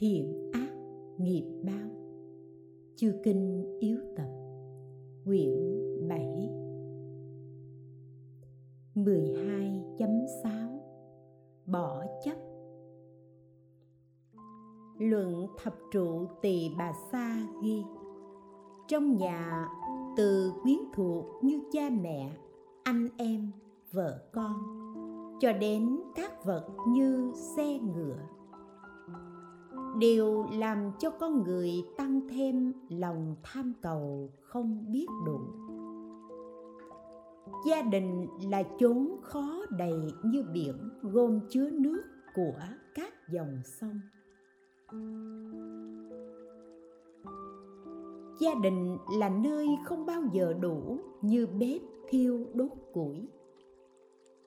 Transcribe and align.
thiện 0.00 0.50
ác 0.52 0.72
nghiệp 1.18 1.44
báo 1.64 1.90
chư 2.96 3.12
kinh 3.24 3.76
yếu 3.80 3.96
tập 4.16 4.28
quyển 5.24 5.50
7 6.08 6.50
12.6 8.94 10.80
Bỏ 11.66 12.04
chấp. 12.24 12.36
Luận 14.98 15.46
thập 15.62 15.74
trụ 15.92 16.26
tỳ 16.42 16.70
bà 16.78 16.92
sa 17.12 17.46
ghi 17.62 17.82
Trong 18.88 19.16
nhà 19.16 19.68
từ 20.16 20.52
quyến 20.62 20.78
thuộc 20.94 21.24
như 21.42 21.60
cha 21.72 21.90
mẹ, 22.02 22.36
anh 22.84 23.08
em, 23.16 23.50
vợ 23.92 24.30
con 24.32 24.56
cho 25.40 25.52
đến 25.52 26.00
các 26.14 26.44
vật 26.44 26.68
như 26.88 27.32
xe 27.34 27.78
ngựa 27.78 28.18
đều 30.00 30.46
làm 30.52 30.92
cho 30.98 31.10
con 31.10 31.42
người 31.42 31.70
tăng 31.96 32.28
thêm 32.28 32.72
lòng 32.88 33.36
tham 33.42 33.72
cầu 33.82 34.30
không 34.40 34.84
biết 34.92 35.06
đủ. 35.26 35.40
Gia 37.66 37.82
đình 37.82 38.26
là 38.50 38.62
chốn 38.78 39.16
khó 39.22 39.66
đầy 39.70 40.12
như 40.24 40.44
biển, 40.52 40.74
gồm 41.02 41.40
chứa 41.50 41.70
nước 41.70 42.02
của 42.34 42.58
các 42.94 43.12
dòng 43.32 43.60
sông. 43.64 44.00
Gia 48.40 48.54
đình 48.62 48.96
là 49.18 49.28
nơi 49.28 49.68
không 49.84 50.06
bao 50.06 50.22
giờ 50.32 50.52
đủ 50.60 50.98
như 51.22 51.46
bếp, 51.46 51.80
thiêu, 52.08 52.46
đốt 52.54 52.70
củi. 52.92 53.28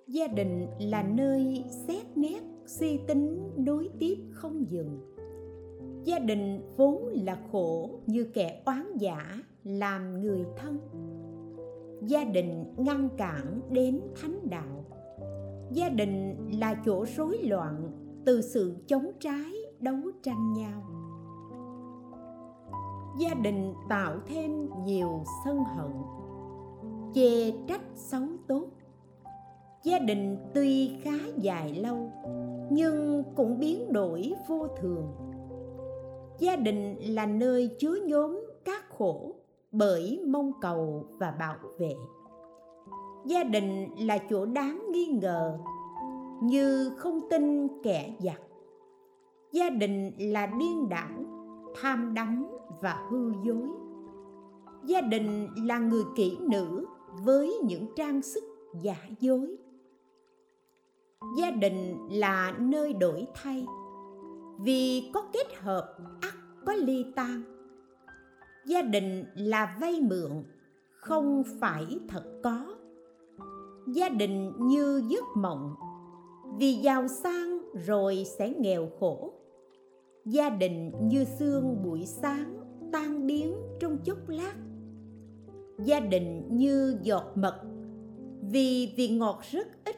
Gia 0.07 0.27
đình 0.27 0.67
là 0.79 1.03
nơi 1.03 1.63
xét 1.87 2.17
nét 2.17 2.41
suy 2.65 2.99
tính 3.07 3.51
đối 3.65 3.89
tiếp 3.99 4.15
không 4.31 4.65
dừng 4.69 5.12
gia 6.03 6.19
đình 6.19 6.61
vốn 6.77 7.07
là 7.25 7.37
khổ 7.51 7.89
như 8.07 8.23
kẻ 8.33 8.61
oán 8.65 8.97
giả, 8.97 9.39
làm 9.63 10.21
người 10.21 10.45
thân. 10.57 10.77
Gia 12.01 12.23
đình 12.23 12.73
ngăn 12.77 13.09
cản 13.17 13.61
đến 13.69 14.01
thánh 14.21 14.49
đạo. 14.49 14.85
Gia 15.71 15.89
đình 15.89 16.35
là 16.59 16.81
chỗ 16.85 17.05
rối 17.17 17.37
loạn 17.37 17.91
từ 18.25 18.41
sự 18.41 18.75
chống 18.87 19.11
trái 19.19 19.53
đấu 19.79 19.95
tranh 20.23 20.53
nhau. 20.53 20.83
Gia 23.19 23.33
đình 23.33 23.73
tạo 23.89 24.19
thêm 24.27 24.69
nhiều 24.85 25.23
sân 25.45 25.57
hận, 25.57 25.91
chê 27.13 27.51
trách 27.67 27.81
xấu 27.95 28.27
tốt. 28.47 28.67
Gia 29.83 29.99
đình 29.99 30.37
tuy 30.53 30.91
khá 31.03 31.17
dài 31.37 31.73
lâu, 31.73 32.11
nhưng 32.69 33.23
cũng 33.35 33.59
biến 33.59 33.93
đổi 33.93 34.33
vô 34.47 34.67
thường 34.81 35.32
gia 36.39 36.55
đình 36.55 36.95
là 36.99 37.25
nơi 37.25 37.69
chứa 37.79 37.95
nhóm 38.05 38.39
các 38.65 38.89
khổ 38.97 39.35
bởi 39.71 40.19
mong 40.27 40.51
cầu 40.61 41.07
và 41.19 41.31
bảo 41.31 41.57
vệ. 41.79 41.95
Gia 43.25 43.43
đình 43.43 43.87
là 43.99 44.17
chỗ 44.29 44.45
đáng 44.45 44.91
nghi 44.91 45.05
ngờ, 45.05 45.57
như 46.43 46.91
không 46.97 47.19
tin 47.29 47.67
kẻ 47.83 48.15
giặc. 48.19 48.41
Gia 49.51 49.69
đình 49.69 50.11
là 50.17 50.45
điên 50.45 50.89
đảo, 50.89 51.25
tham 51.81 52.13
đắm 52.13 52.47
và 52.81 53.07
hư 53.09 53.31
dối. 53.43 53.67
Gia 54.85 55.01
đình 55.01 55.47
là 55.65 55.77
người 55.77 56.03
kỹ 56.15 56.37
nữ 56.41 56.85
với 57.23 57.57
những 57.63 57.85
trang 57.95 58.21
sức 58.21 58.43
giả 58.81 58.97
dối. 59.19 59.57
Gia 61.37 61.51
đình 61.51 61.97
là 62.11 62.55
nơi 62.59 62.93
đổi 62.93 63.27
thay 63.33 63.65
vì 64.59 65.11
có 65.13 65.21
kết 65.33 65.55
hợp 65.55 65.97
ắt 66.21 66.33
có 66.65 66.73
ly 66.73 67.05
tan 67.15 67.53
gia 68.65 68.81
đình 68.81 69.25
là 69.35 69.77
vay 69.81 70.01
mượn, 70.01 70.43
không 70.93 71.43
phải 71.59 71.99
thật 72.07 72.23
có. 72.43 72.75
Gia 73.87 74.09
đình 74.09 74.51
như 74.59 75.03
giấc 75.07 75.23
mộng, 75.35 75.75
vì 76.57 76.73
giàu 76.73 77.07
sang 77.07 77.59
rồi 77.85 78.25
sẽ 78.37 78.49
nghèo 78.49 78.89
khổ. 78.99 79.33
Gia 80.25 80.49
đình 80.49 80.91
như 81.01 81.23
sương 81.23 81.83
buổi 81.83 82.05
sáng 82.05 82.59
tan 82.91 83.27
biến 83.27 83.55
trong 83.79 83.97
chốc 83.97 84.29
lát. 84.29 84.53
Gia 85.79 85.99
đình 85.99 86.47
như 86.51 86.97
giọt 87.01 87.31
mật, 87.35 87.61
vì 88.41 88.93
vị 88.97 89.09
ngọt 89.09 89.39
rất 89.51 89.67
ít. 89.85 89.95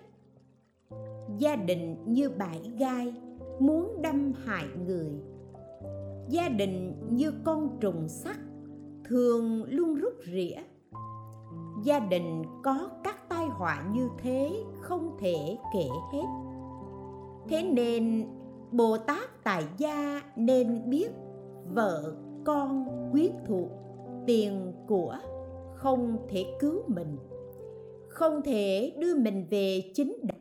Gia 1.38 1.56
đình 1.56 1.98
như 2.06 2.30
bãi 2.30 2.72
gai 2.80 3.14
muốn 3.60 4.02
đâm 4.02 4.34
hại 4.46 4.66
người. 4.86 5.12
Gia 6.30 6.50
đình 6.50 6.94
như 7.10 7.32
con 7.44 7.78
trùng 7.80 8.08
sắt, 8.08 8.38
thường 9.04 9.64
luôn 9.64 9.96
rút 9.96 10.14
rỉa. 10.34 10.56
Gia 11.84 12.00
đình 12.00 12.44
có 12.64 12.90
các 13.04 13.30
tai 13.30 13.46
họa 13.46 13.88
như 13.94 14.10
thế 14.22 14.64
không 14.82 15.18
thể 15.20 15.58
kể 15.74 15.88
hết. 16.14 16.26
Thế 17.48 17.64
nên 17.64 18.28
bồ 18.72 18.98
tát 18.98 19.44
tại 19.44 19.64
gia 19.78 20.22
nên 20.36 20.90
biết 20.90 21.10
vợ 21.74 22.16
con 22.46 22.86
quyến 23.12 23.32
thuộc, 23.48 23.70
tiền 24.26 24.74
của 24.88 25.18
không 25.76 26.18
thể 26.30 26.46
cứu 26.60 26.82
mình, 26.88 27.18
không 28.08 28.42
thể 28.42 28.94
đưa 29.00 29.16
mình 29.16 29.46
về 29.50 29.92
chính 29.94 30.18
đạo, 30.24 30.38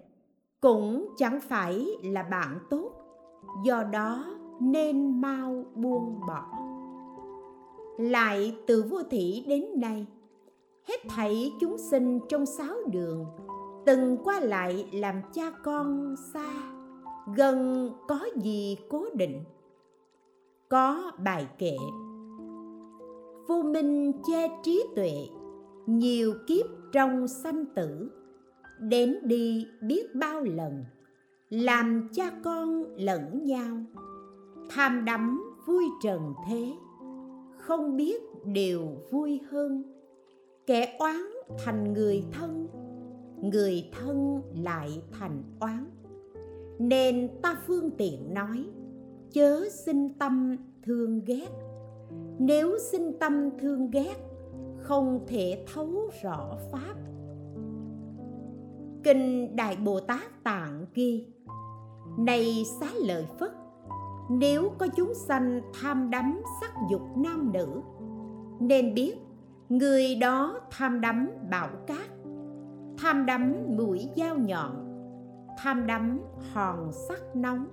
cũng 0.60 1.14
chẳng 1.16 1.40
phải 1.40 1.86
là 2.02 2.22
bạn 2.22 2.58
tốt 2.70 2.90
do 3.64 3.84
đó 3.84 4.24
nên 4.60 5.20
mau 5.20 5.64
buông 5.74 6.20
bỏ. 6.28 6.44
Lại 7.98 8.56
từ 8.66 8.84
vô 8.90 9.02
thị 9.10 9.44
đến 9.48 9.64
nay, 9.76 10.06
hết 10.88 11.00
thảy 11.08 11.52
chúng 11.60 11.78
sinh 11.78 12.20
trong 12.28 12.46
sáu 12.46 12.76
đường 12.86 13.26
từng 13.86 14.16
qua 14.24 14.40
lại 14.40 14.88
làm 14.92 15.22
cha 15.32 15.50
con 15.50 16.14
xa, 16.32 16.50
gần 17.36 17.90
có 18.08 18.20
gì 18.36 18.76
cố 18.88 19.04
định. 19.14 19.44
Có 20.68 21.12
bài 21.24 21.46
kệ 21.58 21.76
vô 23.48 23.62
minh 23.62 24.12
che 24.26 24.48
trí 24.62 24.84
tuệ, 24.96 25.12
nhiều 25.86 26.34
kiếp 26.46 26.66
trong 26.92 27.28
sanh 27.28 27.64
tử, 27.74 28.10
đến 28.80 29.18
đi 29.22 29.66
biết 29.80 30.14
bao 30.14 30.40
lần 30.40 30.84
làm 31.62 32.08
cha 32.12 32.30
con 32.44 32.84
lẫn 32.96 33.44
nhau. 33.44 33.76
Tham 34.70 35.04
đắm 35.04 35.54
vui 35.66 35.84
trần 36.02 36.34
thế. 36.48 36.72
Không 37.58 37.96
biết 37.96 38.22
điều 38.44 38.88
vui 39.10 39.40
hơn. 39.50 39.82
Kẻ 40.66 40.96
oán 40.98 41.20
thành 41.64 41.92
người 41.92 42.24
thân 42.32 42.68
người 43.50 43.90
thân 43.92 44.42
lại 44.62 45.02
thành 45.12 45.42
oán. 45.60 45.90
Nên 46.78 47.28
ta 47.42 47.56
phương 47.66 47.90
tiện 47.90 48.34
nói, 48.34 48.64
chớ 49.32 49.64
sinh 49.70 50.08
tâm 50.18 50.56
thương 50.82 51.24
ghét. 51.24 51.48
Nếu 52.38 52.78
sinh 52.78 53.18
tâm 53.18 53.50
thương 53.60 53.90
ghét, 53.90 54.16
không 54.78 55.24
thể 55.26 55.64
thấu 55.74 56.10
rõ 56.22 56.58
pháp. 56.72 56.94
Kinh 59.02 59.56
đại 59.56 59.76
bồ 59.76 60.00
tát 60.00 60.44
tạng 60.44 60.86
ghi 60.94 61.26
này 62.18 62.64
xá 62.80 62.86
lợi 62.94 63.26
phất, 63.38 63.52
nếu 64.30 64.70
có 64.78 64.86
chúng 64.96 65.14
sanh 65.14 65.60
tham 65.80 66.10
đắm 66.10 66.42
sắc 66.60 66.70
dục 66.90 67.02
nam 67.16 67.52
nữ, 67.52 67.80
nên 68.60 68.94
biết 68.94 69.14
người 69.68 70.14
đó 70.14 70.60
tham 70.70 71.00
đắm 71.00 71.28
bảo 71.50 71.68
cát, 71.86 72.10
tham 72.98 73.26
đắm 73.26 73.54
mũi 73.68 74.08
dao 74.16 74.36
nhọn, 74.38 74.84
tham 75.58 75.86
đắm 75.86 76.20
hòn 76.52 76.90
sắc 77.08 77.36
nóng, 77.36 77.66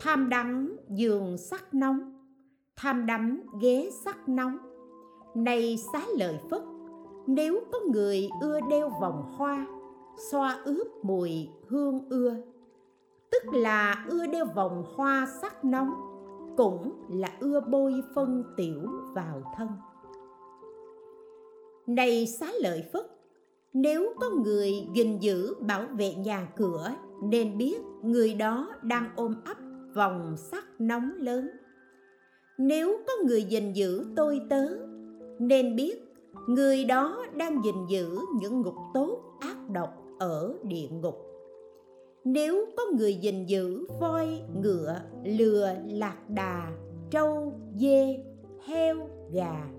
tham 0.00 0.28
đắm 0.28 0.76
giường 0.88 1.38
sắc 1.38 1.74
nóng, 1.74 2.12
tham 2.76 3.06
đắm 3.06 3.42
ghế 3.60 3.90
sắc 4.04 4.28
nóng. 4.28 4.58
Này 5.34 5.78
xá 5.92 6.00
lợi 6.18 6.38
phất, 6.50 6.62
nếu 7.26 7.60
có 7.72 7.78
người 7.92 8.28
ưa 8.40 8.60
đeo 8.70 8.90
vòng 9.00 9.32
hoa, 9.36 9.66
xoa 10.30 10.58
ướp 10.64 10.86
mùi 11.02 11.48
hương 11.68 12.08
ưa 12.08 12.36
tức 13.30 13.42
là 13.52 14.06
ưa 14.08 14.26
đeo 14.26 14.44
vòng 14.44 14.84
hoa 14.94 15.28
sắc 15.42 15.64
nóng, 15.64 15.90
cũng 16.56 16.92
là 17.10 17.28
ưa 17.40 17.60
bôi 17.60 17.92
phân 18.14 18.44
tiểu 18.56 18.86
vào 19.14 19.42
thân. 19.56 19.68
Này 21.86 22.26
xá 22.26 22.46
lợi 22.60 22.84
phất, 22.92 23.06
nếu 23.72 24.14
có 24.20 24.30
người 24.30 24.72
gìn 24.94 25.18
giữ 25.18 25.54
bảo 25.60 25.86
vệ 25.96 26.14
nhà 26.14 26.48
cửa, 26.56 26.90
nên 27.22 27.58
biết 27.58 27.78
người 28.02 28.34
đó 28.34 28.68
đang 28.82 29.10
ôm 29.16 29.34
ấp 29.44 29.56
vòng 29.94 30.36
sắc 30.36 30.64
nóng 30.78 31.12
lớn. 31.18 31.50
Nếu 32.58 32.98
có 33.06 33.12
người 33.26 33.42
gìn 33.42 33.72
giữ 33.72 34.04
tôi 34.16 34.40
tớ, 34.50 34.66
nên 35.38 35.76
biết 35.76 36.14
người 36.48 36.84
đó 36.84 37.26
đang 37.36 37.64
gìn 37.64 37.86
giữ 37.88 38.18
những 38.40 38.60
ngục 38.60 38.76
tốt 38.94 39.38
ác 39.40 39.56
độc 39.72 39.90
ở 40.18 40.54
địa 40.62 40.88
ngục 40.90 41.27
nếu 42.32 42.64
có 42.76 42.82
người 42.96 43.14
gìn 43.14 43.46
giữ 43.46 43.86
voi, 44.00 44.42
ngựa, 44.60 45.00
lừa, 45.24 45.74
lạc 45.86 46.30
đà, 46.30 46.72
trâu, 47.10 47.52
dê, 47.74 48.24
heo, 48.66 48.96
gà, 49.32 49.70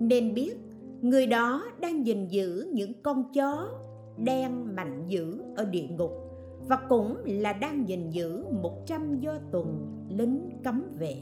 nên 0.00 0.34
biết 0.34 0.56
người 1.02 1.26
đó 1.26 1.64
đang 1.80 2.06
gìn 2.06 2.28
giữ 2.28 2.68
những 2.72 2.92
con 3.02 3.32
chó 3.32 3.68
đen 4.16 4.76
mạnh 4.76 5.04
dữ 5.08 5.42
ở 5.56 5.64
địa 5.64 5.86
ngục 5.90 6.12
và 6.68 6.76
cũng 6.88 7.16
là 7.24 7.52
đang 7.52 7.88
gìn 7.88 8.10
giữ 8.10 8.44
một 8.62 8.86
trăm 8.86 9.20
do 9.20 9.38
tuần 9.52 9.86
lính 10.08 10.50
cấm 10.64 10.82
vệ. 10.98 11.16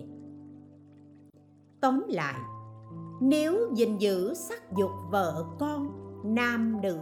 Tóm 1.81 2.05
lại, 2.09 2.41
nếu 3.21 3.75
gìn 3.75 3.99
giữ 3.99 4.35
sắc 4.35 4.77
dục 4.77 4.91
vợ 5.11 5.45
con 5.59 5.89
nam 6.25 6.81
nữ 6.83 6.99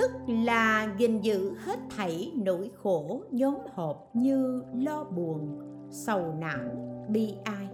tức 0.00 0.10
là 0.26 0.94
gìn 0.98 1.20
giữ 1.20 1.52
hết 1.58 1.78
thảy 1.96 2.32
nỗi 2.36 2.70
khổ 2.82 3.22
nhóm 3.30 3.54
họp 3.74 4.10
như 4.14 4.62
lo 4.74 5.04
buồn, 5.04 5.58
sầu 5.90 6.34
não, 6.38 6.58
bi 7.08 7.34
ai. 7.44 7.68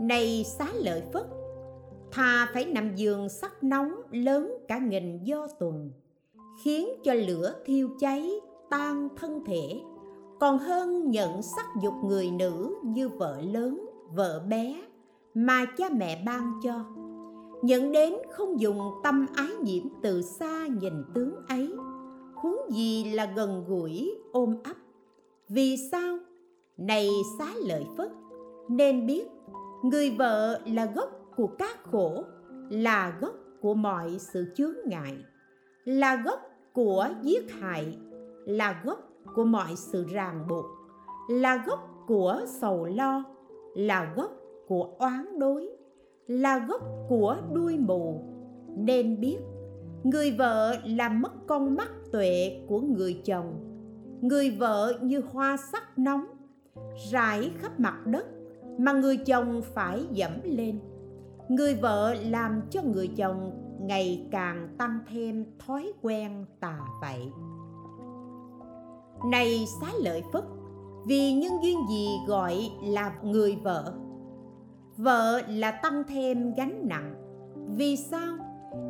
Này 0.00 0.44
xá 0.44 0.66
lợi 0.74 1.02
phất, 1.12 1.26
thà 2.12 2.48
phải 2.54 2.64
nằm 2.64 2.96
giường 2.96 3.28
sắc 3.28 3.64
nóng 3.64 3.94
lớn 4.10 4.54
cả 4.68 4.78
nghìn 4.78 5.22
do 5.22 5.46
tuần, 5.58 5.90
khiến 6.64 6.88
cho 7.04 7.14
lửa 7.14 7.54
thiêu 7.66 7.88
cháy, 8.00 8.30
tan 8.70 9.08
thân 9.16 9.44
thể, 9.46 9.80
còn 10.40 10.58
hơn 10.58 11.10
nhận 11.10 11.42
sắc 11.42 11.66
dục 11.82 11.94
người 12.04 12.30
nữ 12.30 12.74
như 12.84 13.08
vợ 13.08 13.40
lớn, 13.40 13.86
vợ 14.12 14.42
bé 14.48 14.82
mà 15.34 15.64
cha 15.76 15.88
mẹ 15.92 16.22
ban 16.26 16.52
cho 16.62 16.84
nhận 17.64 17.92
đến 17.92 18.14
không 18.30 18.60
dùng 18.60 18.78
tâm 19.02 19.26
ái 19.36 19.50
nhiễm 19.62 19.82
từ 20.02 20.22
xa 20.22 20.66
nhìn 20.66 20.92
tướng 21.14 21.34
ấy. 21.48 21.72
Huống 22.34 22.58
gì 22.70 23.12
là 23.12 23.32
gần 23.36 23.64
gũi, 23.68 24.14
ôm 24.32 24.54
ấp. 24.64 24.76
Vì 25.48 25.76
sao? 25.90 26.18
Này 26.76 27.08
xá 27.38 27.46
lợi 27.66 27.84
phất, 27.96 28.10
nên 28.68 29.06
biết, 29.06 29.24
người 29.82 30.10
vợ 30.10 30.60
là 30.66 30.92
gốc 30.94 31.10
của 31.36 31.46
các 31.46 31.84
khổ, 31.84 32.24
là 32.70 33.18
gốc 33.20 33.34
của 33.60 33.74
mọi 33.74 34.18
sự 34.18 34.44
chướng 34.56 34.74
ngại, 34.86 35.16
là 35.84 36.22
gốc 36.24 36.40
của 36.72 37.08
giết 37.22 37.52
hại, 37.52 37.98
là 38.46 38.82
gốc 38.84 38.98
của 39.34 39.44
mọi 39.44 39.76
sự 39.76 40.04
ràng 40.12 40.46
buộc, 40.48 40.64
là 41.28 41.64
gốc 41.66 42.04
của 42.06 42.40
sầu 42.46 42.84
lo, 42.84 43.24
là 43.74 44.12
gốc 44.16 44.30
của 44.68 44.88
oán 44.98 45.38
đối 45.38 45.83
là 46.26 46.58
gốc 46.68 46.82
của 47.08 47.36
đuôi 47.52 47.78
mù. 47.78 48.20
Nên 48.76 49.20
biết, 49.20 49.38
người 50.04 50.30
vợ 50.30 50.76
làm 50.84 51.22
mất 51.22 51.46
con 51.46 51.74
mắt 51.74 51.90
tuệ 52.12 52.60
của 52.68 52.80
người 52.80 53.20
chồng. 53.24 53.54
Người 54.20 54.50
vợ 54.50 54.94
như 55.02 55.22
hoa 55.32 55.56
sắc 55.56 55.98
nóng, 55.98 56.24
rải 57.10 57.50
khắp 57.58 57.80
mặt 57.80 58.06
đất 58.06 58.26
mà 58.78 58.92
người 58.92 59.16
chồng 59.16 59.62
phải 59.74 60.06
dẫm 60.10 60.32
lên. 60.44 60.80
Người 61.48 61.74
vợ 61.74 62.14
làm 62.14 62.60
cho 62.70 62.82
người 62.82 63.08
chồng 63.08 63.50
ngày 63.80 64.26
càng 64.30 64.68
tăng 64.78 64.98
thêm 65.08 65.44
thói 65.66 65.92
quen 66.02 66.44
tà 66.60 66.78
vậy. 67.00 67.20
Này 69.30 69.64
xá 69.80 69.86
lợi 70.02 70.22
phất, 70.32 70.44
vì 71.06 71.32
nhân 71.32 71.52
duyên 71.62 71.78
gì 71.88 72.08
gọi 72.26 72.70
là 72.84 73.14
người 73.22 73.56
vợ? 73.62 73.94
Vợ 74.96 75.40
là 75.48 75.70
tăng 75.70 76.04
thêm 76.08 76.54
gánh 76.56 76.88
nặng. 76.88 77.14
Vì 77.76 77.96
sao? 77.96 78.36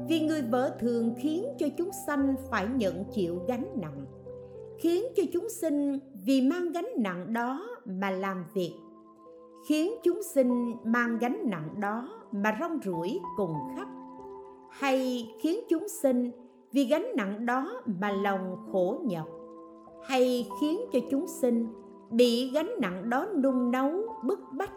Vì 0.08 0.20
người 0.20 0.42
vợ 0.42 0.76
thường 0.80 1.14
khiến 1.18 1.44
cho 1.58 1.66
chúng 1.78 1.90
sanh 2.06 2.34
phải 2.50 2.66
nhận 2.76 3.04
chịu 3.14 3.42
gánh 3.48 3.66
nặng. 3.82 4.06
Khiến 4.78 5.04
cho 5.16 5.22
chúng 5.32 5.48
sinh 5.48 5.98
vì 6.26 6.40
mang 6.40 6.72
gánh 6.72 6.88
nặng 6.98 7.32
đó 7.32 7.66
mà 7.84 8.10
làm 8.10 8.44
việc. 8.54 8.74
Khiến 9.68 9.92
chúng 10.02 10.22
sinh 10.34 10.72
mang 10.84 11.18
gánh 11.18 11.38
nặng 11.50 11.80
đó 11.80 12.08
mà 12.32 12.56
rong 12.60 12.78
ruổi 12.84 13.20
cùng 13.36 13.54
khắp. 13.76 13.88
Hay 14.70 15.28
khiến 15.40 15.60
chúng 15.70 15.88
sinh 15.88 16.30
vì 16.72 16.84
gánh 16.84 17.06
nặng 17.16 17.46
đó 17.46 17.82
mà 18.00 18.12
lòng 18.12 18.56
khổ 18.72 18.98
nhọc. 19.04 19.28
Hay 20.04 20.48
khiến 20.60 20.80
cho 20.92 20.98
chúng 21.10 21.26
sinh 21.26 21.66
bị 22.10 22.50
gánh 22.54 22.70
nặng 22.80 23.10
đó 23.10 23.26
nung 23.42 23.70
nấu 23.70 23.92
bức 24.24 24.40
bách 24.52 24.72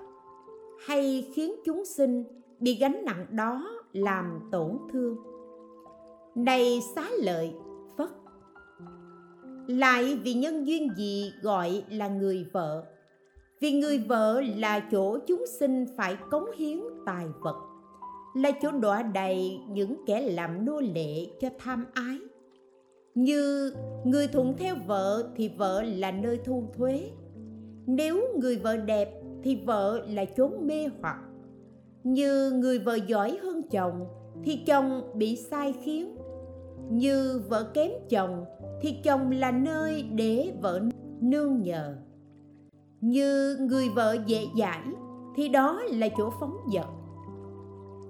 hay 0.86 1.28
khiến 1.34 1.56
chúng 1.66 1.86
sinh 1.86 2.24
bị 2.60 2.76
gánh 2.76 3.06
nặng 3.06 3.26
đó 3.32 3.70
làm 3.94 4.40
tổn 4.52 4.78
thương. 4.92 5.18
Này 6.36 6.80
xá 6.96 7.10
lợi, 7.24 7.54
phất! 7.98 8.10
Lại 9.68 10.20
vì 10.24 10.34
nhân 10.34 10.68
duyên 10.68 10.90
gì 10.98 11.34
gọi 11.42 11.84
là 11.90 12.08
người 12.08 12.46
vợ? 12.52 12.86
Vì 13.60 13.72
người 13.72 13.98
vợ 13.98 14.42
là 14.42 14.80
chỗ 14.92 15.18
chúng 15.28 15.46
sinh 15.60 15.86
phải 15.98 16.18
cống 16.32 16.46
hiến 16.58 16.80
tài 17.06 17.26
vật, 17.42 17.56
là 18.36 18.52
chỗ 18.62 18.72
đọa 18.72 19.04
đầy 19.04 19.60
những 19.70 19.96
kẻ 20.06 20.22
làm 20.22 20.66
nô 20.66 20.80
lệ 20.80 21.26
cho 21.42 21.50
tham 21.60 21.86
ái. 21.94 22.20
Như 23.16 23.74
người 24.06 24.28
thuận 24.28 24.54
theo 24.58 24.76
vợ 24.88 25.30
thì 25.36 25.52
vợ 25.58 25.84
là 25.84 26.12
nơi 26.12 26.40
thu 26.46 26.64
thuế. 26.78 27.12
Nếu 27.86 28.22
người 28.40 28.56
vợ 28.58 28.78
đẹp 28.78 29.22
thì 29.44 29.64
vợ 29.66 30.02
là 30.08 30.26
chốn 30.26 30.68
mê 30.68 30.88
hoặc. 31.02 31.18
Như 32.04 32.52
người 32.52 32.80
vợ 32.80 32.98
giỏi 33.08 33.38
hơn 33.44 33.62
chồng 33.72 34.06
thì 34.44 34.64
chồng 34.66 35.02
bị 35.16 35.36
sai 35.36 35.74
khiến. 35.82 36.18
Như 36.90 37.42
vợ 37.50 37.64
kém 37.74 37.92
chồng 38.10 38.46
thì 38.82 38.98
chồng 39.04 39.32
là 39.32 39.52
nơi 39.52 40.04
để 40.04 40.54
vợ 40.62 40.82
nương 41.22 41.62
nhờ. 41.62 41.96
Như 43.02 43.58
người 43.60 43.90
vợ 43.90 44.18
dễ 44.26 44.46
dãi 44.60 44.82
thì 45.36 45.50
đó 45.50 45.82
là 45.90 46.08
chỗ 46.18 46.30
phóng 46.40 46.58
dật 46.74 46.88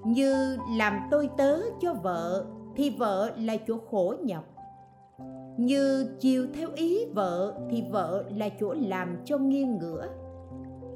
như 0.08 0.58
làm 0.78 1.00
tôi 1.12 1.30
tớ 1.38 1.60
cho 1.80 1.94
vợ 1.94 2.46
thì 2.76 2.90
vợ 2.90 3.32
là 3.38 3.58
chỗ 3.68 3.78
khổ 3.92 4.16
nhọc. 4.20 4.44
Như 5.58 6.08
chiều 6.20 6.48
theo 6.54 6.70
ý 6.76 7.06
vợ 7.06 7.54
thì 7.70 7.84
vợ 7.92 8.24
là 8.38 8.50
chỗ 8.60 8.74
làm 8.74 9.18
cho 9.26 9.38
nghiêng 9.38 9.78
ngửa 9.78 10.08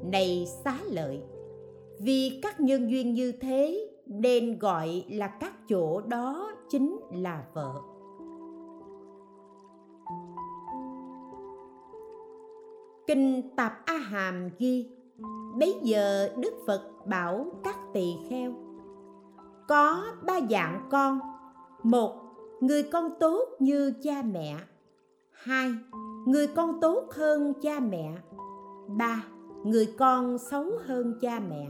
này 0.02 0.46
xá 0.64 0.78
lợi. 0.90 1.22
Vì 2.00 2.40
các 2.42 2.60
nhân 2.60 2.90
duyên 2.90 3.14
như 3.14 3.32
thế, 3.32 3.88
nên 4.06 4.58
gọi 4.58 5.04
là 5.08 5.28
các 5.28 5.68
chỗ 5.68 6.00
đó 6.00 6.52
chính 6.70 7.00
là 7.12 7.44
vợ. 7.54 7.74
Kinh 13.06 13.56
tạp 13.56 13.72
a 13.84 13.94
hàm 13.94 14.48
ghi, 14.58 14.90
bấy 15.58 15.74
giờ 15.82 16.28
đức 16.36 16.54
phật 16.66 16.82
bảo 17.06 17.46
các 17.64 17.76
tỳ 17.92 18.14
kheo, 18.28 18.52
có 19.68 20.04
ba 20.26 20.40
dạng 20.50 20.88
con, 20.90 21.20
một, 21.82 22.14
người 22.60 22.82
con 22.82 23.10
tốt 23.20 23.48
như 23.58 23.92
cha 24.02 24.22
mẹ, 24.22 24.56
hai, 25.30 25.70
người 26.26 26.46
con 26.46 26.80
tốt 26.80 27.04
hơn 27.10 27.52
cha 27.62 27.80
mẹ, 27.80 28.14
ba 28.88 29.24
người 29.64 29.86
con 29.98 30.38
xấu 30.38 30.64
hơn 30.84 31.14
cha 31.20 31.40
mẹ. 31.50 31.66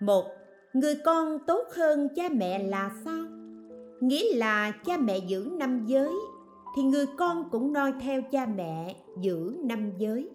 Một, 0.00 0.24
người 0.72 0.94
con 1.04 1.38
tốt 1.46 1.64
hơn 1.76 2.08
cha 2.16 2.28
mẹ 2.32 2.62
là 2.62 2.90
sao? 3.04 3.24
Nghĩa 4.00 4.36
là 4.36 4.70
cha 4.84 4.96
mẹ 4.96 5.18
giữ 5.18 5.48
năm 5.58 5.84
giới, 5.86 6.12
thì 6.76 6.82
người 6.82 7.06
con 7.18 7.50
cũng 7.50 7.72
noi 7.72 7.92
theo 8.00 8.22
cha 8.32 8.46
mẹ 8.46 8.96
giữ 9.20 9.56
năm 9.62 9.92
giới. 9.98 10.30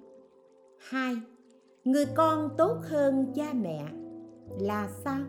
Hai, 0.90 1.16
người 1.84 2.06
con 2.16 2.50
tốt 2.58 2.78
hơn 2.84 3.32
cha 3.36 3.54
mẹ 3.54 3.86
là 4.60 4.90
sao? 5.04 5.22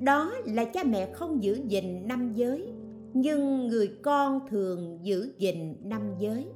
Đó 0.00 0.32
là 0.44 0.64
cha 0.64 0.84
mẹ 0.84 1.12
không 1.12 1.42
giữ 1.42 1.58
gìn 1.68 2.08
năm 2.08 2.32
giới, 2.34 2.72
nhưng 3.12 3.66
người 3.66 3.98
con 4.02 4.40
thường 4.50 4.98
giữ 5.02 5.32
gìn 5.38 5.76
năm 5.84 6.02
giới. 6.18 6.46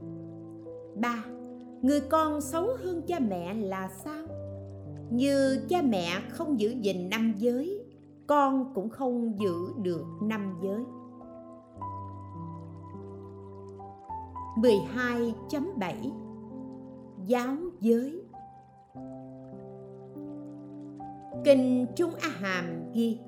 Ba 0.96 1.24
người 1.82 2.00
con 2.00 2.40
xấu 2.40 2.66
hơn 2.82 3.02
cha 3.06 3.18
mẹ 3.18 3.54
là 3.54 3.90
sao? 4.04 4.26
Như 5.10 5.66
cha 5.68 5.82
mẹ 5.82 6.08
không 6.28 6.60
giữ 6.60 6.70
gìn 6.70 7.08
năm 7.10 7.34
giới, 7.38 7.84
con 8.26 8.74
cũng 8.74 8.88
không 8.88 9.40
giữ 9.40 9.54
được 9.82 10.04
năm 10.22 10.58
giới. 10.62 10.84
12.7 14.56 16.10
Giáo 17.26 17.56
giới. 17.80 18.22
Kinh 21.44 21.86
Trung 21.96 22.10
A 22.20 22.28
Hàm 22.28 22.92
ghi, 22.92 23.18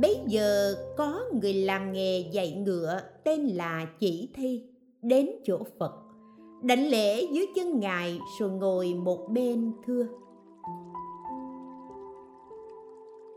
Bấy 0.00 0.20
giờ 0.26 0.74
có 0.96 1.20
người 1.40 1.54
làm 1.54 1.92
nghề 1.92 2.18
dạy 2.18 2.52
ngựa 2.52 3.00
tên 3.24 3.40
là 3.40 3.86
Chỉ 3.98 4.28
Thi, 4.34 4.64
đến 5.02 5.30
chỗ 5.44 5.58
Phật 5.78 6.03
đảnh 6.64 6.88
lễ 6.88 7.26
dưới 7.32 7.46
chân 7.54 7.80
ngài 7.80 8.20
rồi 8.38 8.50
ngồi 8.50 8.94
một 8.94 9.28
bên 9.28 9.72
thưa. 9.86 10.06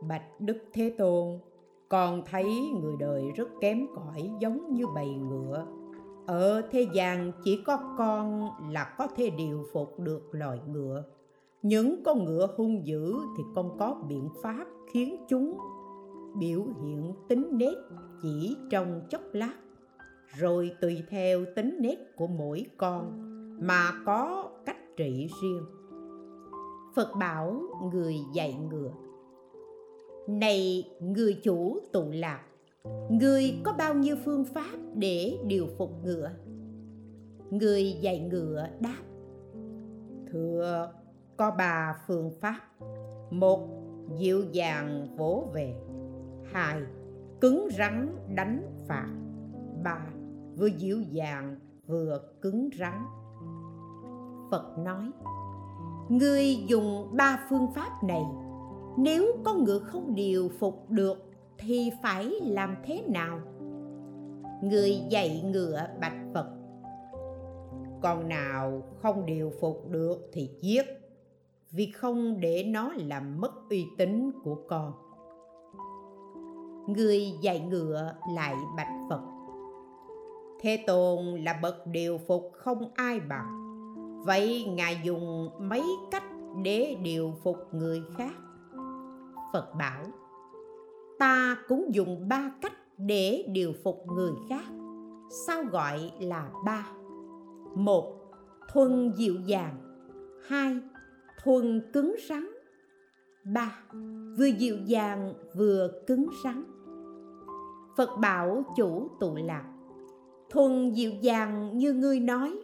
Bạch 0.01 0.41
đức 0.41 0.57
thế 0.73 0.89
tôn, 0.97 1.39
con 1.89 2.21
thấy 2.25 2.45
người 2.81 2.95
đời 2.99 3.23
rất 3.35 3.49
kém 3.61 3.87
cỏi 3.95 4.31
giống 4.39 4.73
như 4.73 4.87
bầy 4.95 5.09
ngựa. 5.09 5.65
Ở 6.27 6.61
thế 6.71 6.87
gian 6.93 7.31
chỉ 7.43 7.59
có 7.65 7.95
con 7.97 8.49
là 8.69 8.95
có 8.97 9.07
thể 9.07 9.29
điều 9.29 9.63
phục 9.73 9.99
được 9.99 10.29
loài 10.31 10.59
ngựa. 10.67 11.03
Những 11.61 12.03
con 12.03 12.25
ngựa 12.25 12.47
hung 12.57 12.87
dữ 12.87 13.15
thì 13.37 13.43
con 13.55 13.77
có 13.79 13.95
biện 14.07 14.29
pháp 14.41 14.65
khiến 14.91 15.25
chúng 15.29 15.57
biểu 16.39 16.65
hiện 16.81 17.13
tính 17.27 17.47
nết 17.51 17.77
chỉ 18.21 18.55
trong 18.71 19.01
chốc 19.09 19.21
lát 19.33 19.53
rồi 20.35 20.71
tùy 20.81 21.03
theo 21.09 21.45
tính 21.55 21.77
nết 21.81 21.97
của 22.15 22.27
mỗi 22.27 22.65
con 22.77 23.23
mà 23.67 23.91
có 24.05 24.51
cách 24.65 24.77
trị 24.97 25.29
riêng. 25.41 25.65
Phật 26.95 27.11
bảo 27.19 27.61
người 27.93 28.15
dạy 28.33 28.57
ngựa, 28.69 28.91
này 30.27 30.89
người 31.01 31.39
chủ 31.43 31.79
tụ 31.91 32.05
lạc, 32.11 32.41
người 33.09 33.53
có 33.63 33.73
bao 33.77 33.93
nhiêu 33.93 34.15
phương 34.25 34.45
pháp 34.45 34.77
để 34.95 35.37
điều 35.45 35.67
phục 35.77 35.91
ngựa? 36.03 36.31
Người 37.51 37.91
dạy 37.91 38.19
ngựa 38.19 38.67
đáp, 38.79 39.01
thưa, 40.31 40.91
có 41.37 41.51
ba 41.51 41.97
phương 42.07 42.31
pháp. 42.41 42.61
Một, 43.31 43.67
dịu 44.17 44.43
dàng 44.51 45.07
vỗ 45.17 45.47
về. 45.53 45.75
Hai, 46.51 46.81
cứng 47.41 47.67
rắn 47.77 48.15
đánh 48.35 48.61
phạt. 48.87 49.09
Ba 49.83 50.05
vừa 50.57 50.67
dịu 50.67 51.01
dàng, 51.01 51.59
vừa 51.87 52.21
cứng 52.41 52.69
rắn. 52.79 53.05
Phật 54.51 54.77
nói, 54.77 55.11
ngươi 56.09 56.55
dùng 56.55 57.07
ba 57.11 57.45
phương 57.49 57.67
pháp 57.75 58.03
này, 58.03 58.23
nếu 58.97 59.25
con 59.45 59.63
ngựa 59.63 59.79
không 59.79 60.15
điều 60.15 60.49
phục 60.59 60.89
được 60.89 61.31
thì 61.57 61.91
phải 62.03 62.25
làm 62.41 62.75
thế 62.85 63.03
nào? 63.07 63.39
Người 64.63 65.01
dạy 65.09 65.41
ngựa 65.53 65.87
bạch 66.01 66.17
phật, 66.33 66.47
con 68.01 68.29
nào 68.29 68.81
không 69.01 69.25
điều 69.25 69.51
phục 69.61 69.89
được 69.89 70.29
thì 70.33 70.49
giết, 70.61 70.85
vì 71.71 71.91
không 71.91 72.39
để 72.39 72.63
nó 72.63 72.93
làm 72.93 73.41
mất 73.41 73.69
uy 73.69 73.85
tín 73.97 74.31
của 74.43 74.57
con. 74.67 74.93
Người 76.87 77.31
dạy 77.41 77.59
ngựa 77.59 78.13
lại 78.33 78.55
bạch 78.77 79.07
phật 79.09 79.36
thế 80.61 80.83
tôn 80.87 81.25
là 81.43 81.59
bậc 81.61 81.87
điều 81.87 82.17
phục 82.27 82.51
không 82.53 82.91
ai 82.95 83.19
bằng. 83.19 83.63
Vậy 84.25 84.65
ngài 84.69 85.01
dùng 85.03 85.49
mấy 85.59 85.83
cách 86.11 86.23
để 86.63 86.97
điều 87.03 87.33
phục 87.43 87.57
người 87.71 88.03
khác? 88.17 88.33
Phật 89.53 89.75
bảo, 89.79 90.03
ta 91.19 91.57
cũng 91.67 91.93
dùng 91.93 92.29
ba 92.29 92.51
cách 92.61 92.73
để 92.97 93.45
điều 93.47 93.73
phục 93.83 94.05
người 94.07 94.31
khác. 94.49 94.65
Sao 95.45 95.63
gọi 95.63 96.11
là 96.19 96.49
ba? 96.65 96.87
Một, 97.75 98.13
thuần 98.73 99.13
dịu 99.15 99.35
dàng. 99.45 99.77
Hai, 100.47 100.77
thuần 101.43 101.91
cứng 101.93 102.15
rắn. 102.29 102.47
Ba, 103.43 103.79
vừa 104.37 104.45
dịu 104.45 104.77
dàng 104.85 105.33
vừa 105.55 105.91
cứng 106.07 106.29
rắn. 106.43 106.63
Phật 107.97 108.09
bảo 108.21 108.63
chủ 108.75 109.09
tụ 109.19 109.35
lạc 109.35 109.76
thuần 110.49 110.91
dịu 110.91 111.11
dàng 111.21 111.77
như 111.77 111.93
ngươi 111.93 112.19
nói. 112.19 112.59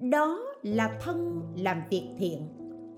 Đó 0.00 0.40
là 0.62 0.98
thân 1.00 1.42
làm 1.56 1.82
việc 1.90 2.08
thiện. 2.18 2.48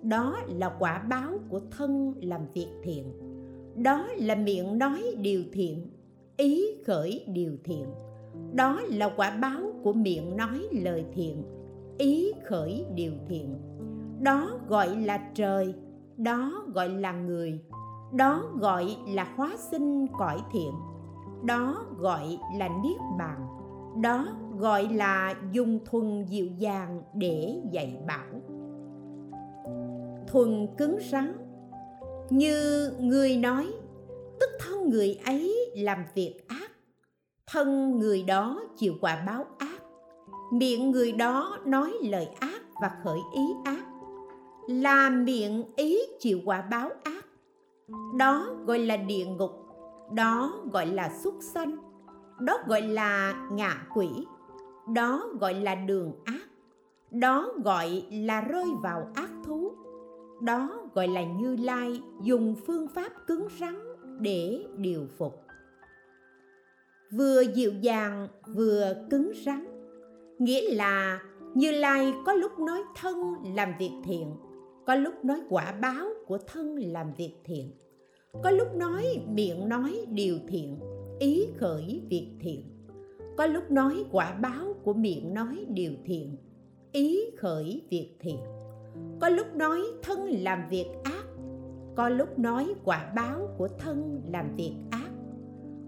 Đó 0.02 0.36
là 0.48 0.76
quả 0.78 0.98
báo 0.98 1.32
của 1.48 1.60
thân 1.70 2.14
làm 2.22 2.40
việc 2.54 2.68
thiện. 2.82 3.04
Đó 3.76 4.06
là 4.16 4.34
miệng 4.34 4.78
nói 4.78 5.02
điều 5.20 5.42
thiện, 5.52 5.86
ý 6.36 6.66
khởi 6.86 7.24
điều 7.28 7.52
thiện. 7.64 7.86
Đó 8.52 8.80
là 8.88 9.10
quả 9.16 9.30
báo 9.30 9.60
của 9.82 9.92
miệng 9.92 10.36
nói 10.36 10.68
lời 10.72 11.04
thiện, 11.12 11.42
ý 11.98 12.32
khởi 12.44 12.86
điều 12.94 13.12
thiện. 13.28 13.58
Đó 14.20 14.50
gọi 14.68 14.96
là 14.96 15.30
trời, 15.34 15.74
đó 16.16 16.64
gọi 16.74 16.88
là 16.88 17.12
người. 17.12 17.58
Đó 18.12 18.42
gọi 18.60 18.96
là 19.08 19.32
hóa 19.36 19.56
sinh 19.70 20.06
cõi 20.18 20.38
thiện. 20.52 20.72
Đó 21.44 21.86
gọi 21.98 22.38
là 22.58 22.68
niết 22.68 22.98
bàn 23.18 23.59
đó 23.96 24.26
gọi 24.58 24.88
là 24.88 25.34
dùng 25.52 25.78
thuần 25.84 26.24
dịu 26.24 26.46
dàng 26.58 27.02
để 27.14 27.60
dạy 27.72 27.96
bảo. 28.06 28.40
Thuần 30.26 30.66
cứng 30.78 30.98
rắn. 31.10 31.32
Như 32.30 32.90
người 33.00 33.36
nói, 33.36 33.66
tức 34.40 34.50
thân 34.60 34.90
người 34.90 35.18
ấy 35.24 35.72
làm 35.76 36.04
việc 36.14 36.48
ác, 36.48 36.70
thân 37.46 37.98
người 37.98 38.22
đó 38.22 38.62
chịu 38.76 38.94
quả 39.00 39.24
báo 39.26 39.44
ác. 39.58 39.82
Miệng 40.52 40.90
người 40.90 41.12
đó 41.12 41.58
nói 41.66 41.92
lời 42.02 42.28
ác 42.40 42.62
và 42.82 42.90
khởi 43.04 43.18
ý 43.34 43.42
ác, 43.64 43.84
là 44.68 45.10
miệng 45.10 45.64
ý 45.76 45.98
chịu 46.20 46.38
quả 46.44 46.62
báo 46.70 46.90
ác. 47.02 47.24
Đó 48.18 48.50
gọi 48.66 48.78
là 48.78 48.96
địa 48.96 49.24
ngục, 49.24 49.50
đó 50.12 50.60
gọi 50.72 50.86
là 50.86 51.10
súc 51.24 51.34
sanh 51.40 51.89
đó 52.40 52.58
gọi 52.66 52.82
là 52.82 53.34
ngạ 53.52 53.86
quỷ. 53.94 54.08
Đó 54.94 55.28
gọi 55.40 55.54
là 55.54 55.74
đường 55.74 56.12
ác. 56.24 56.46
Đó 57.10 57.52
gọi 57.64 58.02
là 58.12 58.40
rơi 58.40 58.66
vào 58.82 59.10
ác 59.14 59.30
thú. 59.44 59.72
Đó 60.42 60.82
gọi 60.94 61.08
là 61.08 61.22
như 61.22 61.56
lai 61.56 62.02
dùng 62.22 62.54
phương 62.66 62.88
pháp 62.88 63.12
cứng 63.26 63.48
rắn 63.60 63.78
để 64.20 64.66
điều 64.76 65.06
phục. 65.18 65.40
Vừa 67.12 67.40
dịu 67.40 67.72
dàng, 67.80 68.28
vừa 68.46 68.94
cứng 69.10 69.32
rắn. 69.44 69.66
Nghĩa 70.38 70.74
là 70.74 71.20
như 71.54 71.70
lai 71.70 72.14
có 72.26 72.32
lúc 72.32 72.58
nói 72.58 72.82
thân 72.96 73.34
làm 73.56 73.72
việc 73.78 73.92
thiện, 74.04 74.34
có 74.86 74.94
lúc 74.94 75.24
nói 75.24 75.40
quả 75.48 75.72
báo 75.80 76.06
của 76.26 76.38
thân 76.38 76.76
làm 76.78 77.12
việc 77.16 77.34
thiện, 77.44 77.70
có 78.42 78.50
lúc 78.50 78.76
nói 78.76 79.22
miệng 79.28 79.68
nói 79.68 80.06
điều 80.08 80.36
thiện 80.48 80.78
ý 81.20 81.46
khởi 81.56 82.02
việc 82.08 82.28
thiện. 82.40 82.62
Có 83.36 83.46
lúc 83.46 83.70
nói 83.70 84.04
quả 84.12 84.32
báo 84.32 84.74
của 84.84 84.92
miệng 84.92 85.34
nói 85.34 85.66
điều 85.68 85.92
thiện, 86.04 86.36
ý 86.92 87.20
khởi 87.38 87.82
việc 87.90 88.16
thiện. 88.20 88.38
Có 89.20 89.28
lúc 89.28 89.46
nói 89.54 89.80
thân 90.02 90.26
làm 90.30 90.68
việc 90.70 90.86
ác, 91.04 91.24
có 91.96 92.08
lúc 92.08 92.38
nói 92.38 92.74
quả 92.84 93.12
báo 93.16 93.48
của 93.58 93.68
thân 93.78 94.22
làm 94.32 94.56
việc 94.56 94.74
ác. 94.90 95.10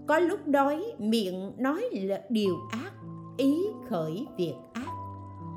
Có 0.07 0.19
lúc 0.19 0.49
nói 0.49 0.85
miệng 0.99 1.53
nói 1.59 1.85
điều 2.29 2.57
ác, 2.71 2.93
ý 3.37 3.59
khởi 3.89 4.27
việc 4.37 4.55
ác. 4.73 4.93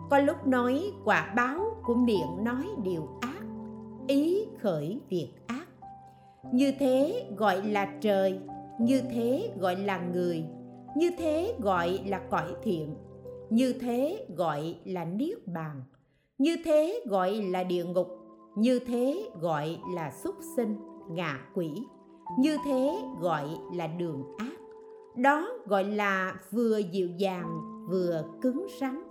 Có 0.09 0.19
lúc 0.19 0.47
nói 0.47 0.91
quả 1.05 1.33
báo 1.35 1.77
của 1.83 1.95
miệng 1.95 2.43
nói 2.43 2.65
điều 2.83 3.07
ác, 3.21 3.43
ý 4.07 4.45
khởi 4.59 4.99
việc 5.09 5.29
ác. 5.47 5.67
Như 6.51 6.73
thế 6.79 7.25
gọi 7.37 7.67
là 7.67 7.97
trời 8.01 8.39
như 8.79 9.01
thế 9.11 9.53
gọi 9.59 9.75
là 9.75 9.99
người, 10.13 10.45
như 10.97 11.11
thế 11.17 11.55
gọi 11.59 11.99
là 12.05 12.21
cõi 12.29 12.53
thiện, 12.63 12.95
như 13.49 13.73
thế 13.73 14.25
gọi 14.35 14.75
là 14.85 15.05
niết 15.05 15.47
bàn, 15.47 15.83
như 16.37 16.55
thế 16.65 17.03
gọi 17.05 17.31
là 17.31 17.63
địa 17.63 17.85
ngục, 17.85 18.07
như 18.55 18.79
thế 18.79 19.29
gọi 19.41 19.77
là 19.95 20.11
súc 20.23 20.35
sinh, 20.55 20.75
ngạ 21.09 21.39
quỷ, 21.53 21.71
như 22.39 22.57
thế 22.65 22.97
gọi 23.19 23.47
là 23.73 23.87
đường 23.87 24.23
ác. 24.37 24.57
Đó 25.15 25.47
gọi 25.65 25.83
là 25.83 26.35
vừa 26.51 26.77
dịu 26.77 27.09
dàng, 27.17 27.59
vừa 27.89 28.23
cứng 28.41 28.67
rắn. 28.81 29.03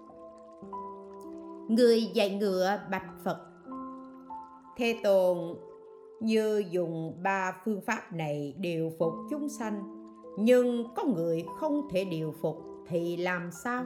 Người 1.68 2.02
dạy 2.02 2.38
ngựa 2.40 2.78
bạch 2.90 3.06
phật. 3.24 3.38
Thế 4.76 4.98
tồn 5.02 5.56
như 6.20 6.64
dùng 6.70 7.22
ba 7.22 7.56
phương 7.64 7.80
pháp 7.80 8.12
này 8.12 8.54
điều 8.58 8.90
phục 8.98 9.12
chúng 9.30 9.48
sanh. 9.48 9.82
Nhưng 10.38 10.84
có 10.96 11.04
người 11.04 11.44
không 11.60 11.88
thể 11.90 12.04
điều 12.04 12.34
phục 12.42 12.56
thì 12.88 13.16
làm 13.16 13.50
sao? 13.50 13.84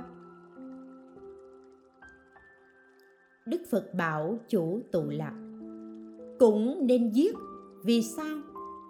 Đức 3.47 3.61
phật 3.71 3.95
bảo 3.95 4.39
chủ 4.49 4.81
tụ 4.93 5.03
lạc, 5.09 5.35
cũng 6.39 6.87
nên 6.87 7.11
giết. 7.11 7.35
Vì 7.85 8.03
sao? 8.03 8.39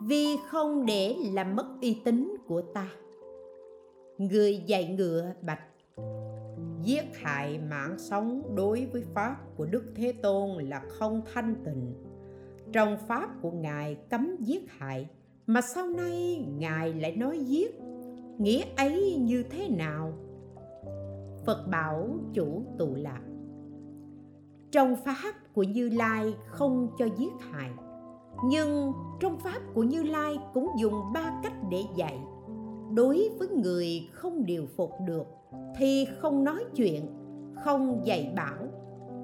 Vì 0.02 0.36
không 0.48 0.86
để 0.86 1.16
làm 1.32 1.56
mất 1.56 1.66
uy 1.82 2.00
tín 2.04 2.36
của 2.46 2.62
ta. 2.62 2.88
Người 4.18 4.62
dạy 4.66 4.94
ngựa 4.98 5.32
bạch, 5.42 5.62
giết 6.82 7.04
hại 7.14 7.58
mạng 7.58 7.94
sống 7.98 8.42
đối 8.56 8.86
với 8.92 9.02
pháp 9.14 9.36
của 9.56 9.66
đức 9.66 9.84
thế 9.94 10.12
tôn 10.22 10.64
là 10.64 10.80
không 10.88 11.22
thanh 11.34 11.54
tịnh 11.64 12.07
trong 12.72 12.96
pháp 13.08 13.28
của 13.42 13.50
ngài 13.50 13.94
cấm 13.94 14.36
giết 14.40 14.70
hại, 14.70 15.08
mà 15.46 15.60
sau 15.74 15.86
nay 15.88 16.46
ngài 16.58 16.94
lại 16.94 17.16
nói 17.16 17.38
giết. 17.38 17.80
Nghĩa 18.38 18.64
ấy 18.76 19.16
như 19.20 19.42
thế 19.50 19.68
nào? 19.68 20.12
Phật 21.46 21.66
bảo 21.70 22.08
chủ 22.34 22.62
tụ 22.78 22.94
lạc 22.94 23.20
trong 24.70 24.96
pháp 25.04 25.54
của 25.54 25.62
như 25.62 25.88
lai 25.88 26.34
không 26.46 26.88
cho 26.98 27.06
giết 27.16 27.32
hại, 27.40 27.70
nhưng 28.44 28.92
trong 29.20 29.38
pháp 29.38 29.60
của 29.74 29.82
như 29.82 30.02
lai 30.02 30.38
cũng 30.54 30.68
dùng 30.78 30.94
ba 31.14 31.40
cách 31.42 31.52
để 31.70 31.82
dạy. 31.96 32.18
Đối 32.94 33.30
với 33.38 33.48
người 33.48 34.08
không 34.12 34.46
điều 34.46 34.66
phục 34.76 34.90
được 35.06 35.26
thì 35.78 36.06
không 36.18 36.44
nói 36.44 36.64
chuyện, 36.76 37.06
không 37.64 38.00
dạy 38.04 38.32
bảo, 38.36 38.68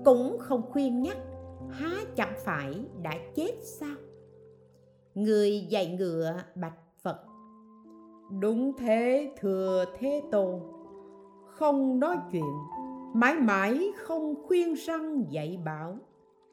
cũng 0.04 0.36
không 0.40 0.62
khuyên 0.70 1.02
nhắc 1.02 1.16
há 1.70 2.04
chẳng 2.16 2.34
phải 2.44 2.84
đã 3.02 3.12
chết 3.34 3.52
sao? 3.62 3.96
Người 5.14 5.66
dạy 5.70 5.96
ngựa 5.98 6.42
bạch 6.54 6.78
phật. 7.02 7.20
Đúng 8.40 8.72
thế 8.78 9.32
thừa 9.40 9.84
thế 9.98 10.22
tôn. 10.32 10.60
Không 11.46 12.00
nói 12.00 12.16
chuyện, 12.32 12.54
mãi 13.14 13.36
mãi 13.36 13.92
không 13.96 14.34
khuyên 14.46 14.74
răng 14.74 15.24
dạy 15.30 15.58
bảo. 15.64 15.98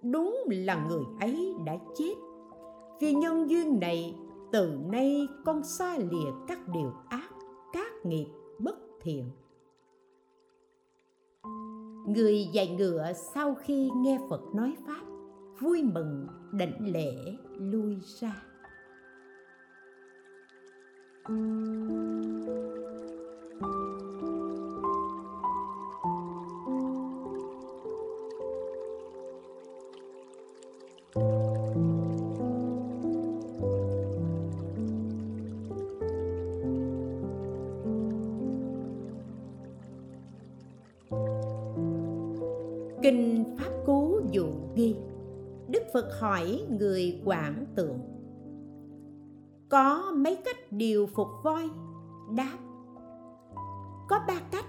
Đúng 0.01 0.43
là 0.49 0.87
người 0.89 1.03
ấy 1.19 1.55
đã 1.65 1.77
chết. 1.97 2.13
Vì 2.99 3.13
nhân 3.13 3.49
duyên 3.49 3.79
này, 3.79 4.15
từ 4.51 4.77
nay 4.91 5.27
con 5.45 5.63
xa 5.63 5.97
lìa 5.97 6.31
các 6.47 6.59
điều 6.73 6.91
ác, 7.09 7.29
các 7.73 7.91
nghiệp 8.03 8.27
bất 8.59 8.75
thiện 9.01 9.31
người 12.07 12.47
dạy 12.53 12.67
ngựa 12.67 13.11
sau 13.33 13.55
khi 13.55 13.89
nghe 13.95 14.19
phật 14.29 14.41
nói 14.55 14.75
pháp, 14.87 15.01
vui 15.59 15.83
mừng, 15.83 16.27
đảnh 16.51 16.91
lễ, 16.93 17.35
lui 17.59 17.97
ra. 18.19 18.43
Kinh 43.03 43.43
Pháp 43.57 43.69
Cú 43.85 44.21
Dụ 44.31 44.45
ghi. 44.75 44.95
Đức 45.67 45.83
Phật 45.93 46.05
hỏi 46.19 46.61
người 46.69 47.21
quảng 47.25 47.65
tượng. 47.75 47.99
Có 49.69 50.11
mấy 50.15 50.35
cách 50.35 50.71
điều 50.71 51.07
phục 51.15 51.27
voi? 51.43 51.69
Đáp 52.35 52.57
Có 54.09 54.19
ba 54.27 54.41
cách. 54.51 54.65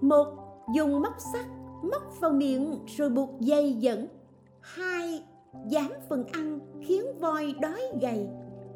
Một, 0.00 0.26
dùng 0.74 1.02
móc 1.02 1.12
sắt 1.32 1.46
móc 1.82 2.20
vào 2.20 2.30
miệng 2.30 2.78
rồi 2.96 3.10
buộc 3.10 3.40
dây 3.40 3.72
dẫn. 3.72 4.06
Hai, 4.60 5.24
giảm 5.70 5.90
phần 6.08 6.24
ăn 6.32 6.58
khiến 6.80 7.04
voi 7.20 7.54
đói 7.60 7.80
gầy. 8.00 8.28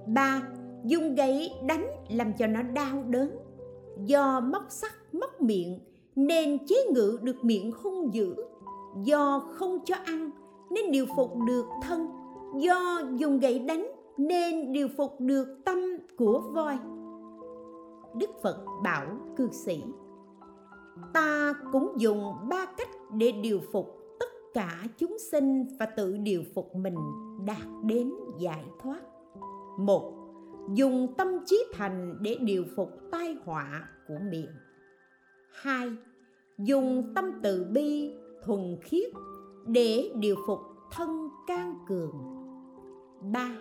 Ba, 0.06 0.42
dùng 0.84 1.14
gậy 1.14 1.52
đánh 1.66 1.90
làm 2.08 2.32
cho 2.32 2.46
nó 2.46 2.62
đau 2.62 3.02
đớn. 3.08 3.30
Do 4.06 4.40
móc 4.40 4.64
sắt 4.68 4.92
móc 5.12 5.42
miệng 5.42 5.78
nên 6.16 6.66
chế 6.66 6.76
ngự 6.94 7.18
được 7.22 7.44
miệng 7.44 7.72
hung 7.82 8.14
dữ 8.14 8.34
do 9.02 9.42
không 9.52 9.78
cho 9.84 9.94
ăn 10.04 10.30
nên 10.70 10.90
điều 10.90 11.06
phục 11.16 11.30
được 11.46 11.66
thân. 11.82 12.08
Do 12.56 13.02
dùng 13.16 13.38
gậy 13.38 13.58
đánh 13.58 13.92
nên 14.16 14.72
điều 14.72 14.88
phục 14.96 15.20
được 15.20 15.58
tâm 15.64 15.78
của 16.16 16.40
voi. 16.54 16.78
Đức 18.16 18.30
phật 18.42 18.64
bảo 18.84 19.06
cư 19.36 19.48
sĩ, 19.52 19.84
ta 21.14 21.54
cũng 21.72 21.92
dùng 21.96 22.34
ba 22.50 22.66
cách 22.76 22.88
để 23.12 23.32
điều 23.32 23.60
phục 23.72 23.86
tất 24.20 24.26
cả 24.54 24.84
chúng 24.96 25.16
sinh 25.30 25.66
và 25.78 25.86
tự 25.86 26.16
điều 26.16 26.42
phục 26.54 26.76
mình 26.76 26.96
đạt 27.46 27.66
đến 27.84 28.12
giải 28.38 28.64
thoát. 28.82 29.00
Một, 29.78 30.12
dùng 30.74 31.14
tâm 31.18 31.28
trí 31.46 31.64
thành 31.72 32.18
để 32.20 32.36
điều 32.40 32.64
phục 32.76 32.88
tai 33.10 33.36
họa 33.44 33.88
của 34.08 34.18
miệng. 34.30 34.52
Hai, 35.52 35.92
dùng 36.58 37.12
tâm 37.14 37.24
từ 37.42 37.66
bi 37.72 38.12
thuần 38.48 38.76
khiết 38.82 39.10
để 39.66 40.10
điều 40.14 40.36
phục 40.46 40.58
thân 40.92 41.28
can 41.46 41.74
cường. 41.88 42.14
Ba, 43.32 43.58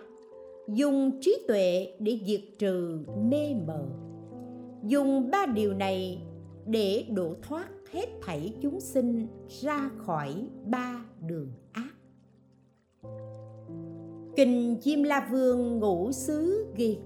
dùng 0.68 1.20
trí 1.20 1.44
tuệ 1.48 1.96
để 1.98 2.20
diệt 2.26 2.40
trừ 2.58 3.04
mê 3.22 3.54
mờ. 3.66 3.88
Dùng 4.84 5.30
ba 5.30 5.46
điều 5.46 5.74
này 5.74 6.22
để 6.66 7.04
độ 7.10 7.34
thoát 7.42 7.68
hết 7.90 8.06
thảy 8.22 8.54
chúng 8.62 8.80
sinh 8.80 9.26
ra 9.62 9.90
khỏi 9.96 10.48
ba 10.66 11.04
đường 11.26 11.52
ác. 11.72 11.94
Kinh 14.36 14.76
chim 14.80 15.02
la 15.02 15.28
vương 15.30 15.78
ngũ 15.78 16.12
xứ 16.12 16.66
ghi, 16.76 16.98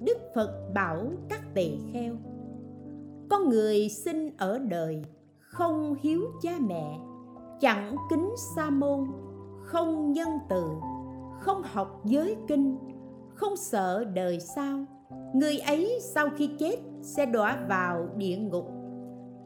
đức 0.00 0.18
phật 0.34 0.70
bảo 0.74 1.12
các 1.28 1.40
tỳ 1.54 1.70
kheo, 1.92 2.16
con 3.30 3.48
người 3.48 3.88
sinh 3.88 4.30
ở 4.36 4.58
đời 4.58 5.02
không 5.38 5.94
hiếu 6.02 6.20
cha 6.42 6.58
mẹ 6.60 7.05
chẳng 7.60 7.96
kính 8.10 8.30
sa 8.56 8.70
môn, 8.70 9.06
không 9.62 10.12
nhân 10.12 10.28
từ, 10.48 10.64
không 11.40 11.62
học 11.64 12.00
giới 12.04 12.36
kinh, 12.48 12.78
không 13.34 13.56
sợ 13.56 14.04
đời 14.04 14.40
sau. 14.40 14.84
Người 15.34 15.58
ấy 15.58 15.98
sau 16.00 16.28
khi 16.36 16.50
chết 16.58 16.76
sẽ 17.02 17.26
đọa 17.26 17.58
vào 17.68 18.08
địa 18.16 18.36
ngục. 18.36 18.66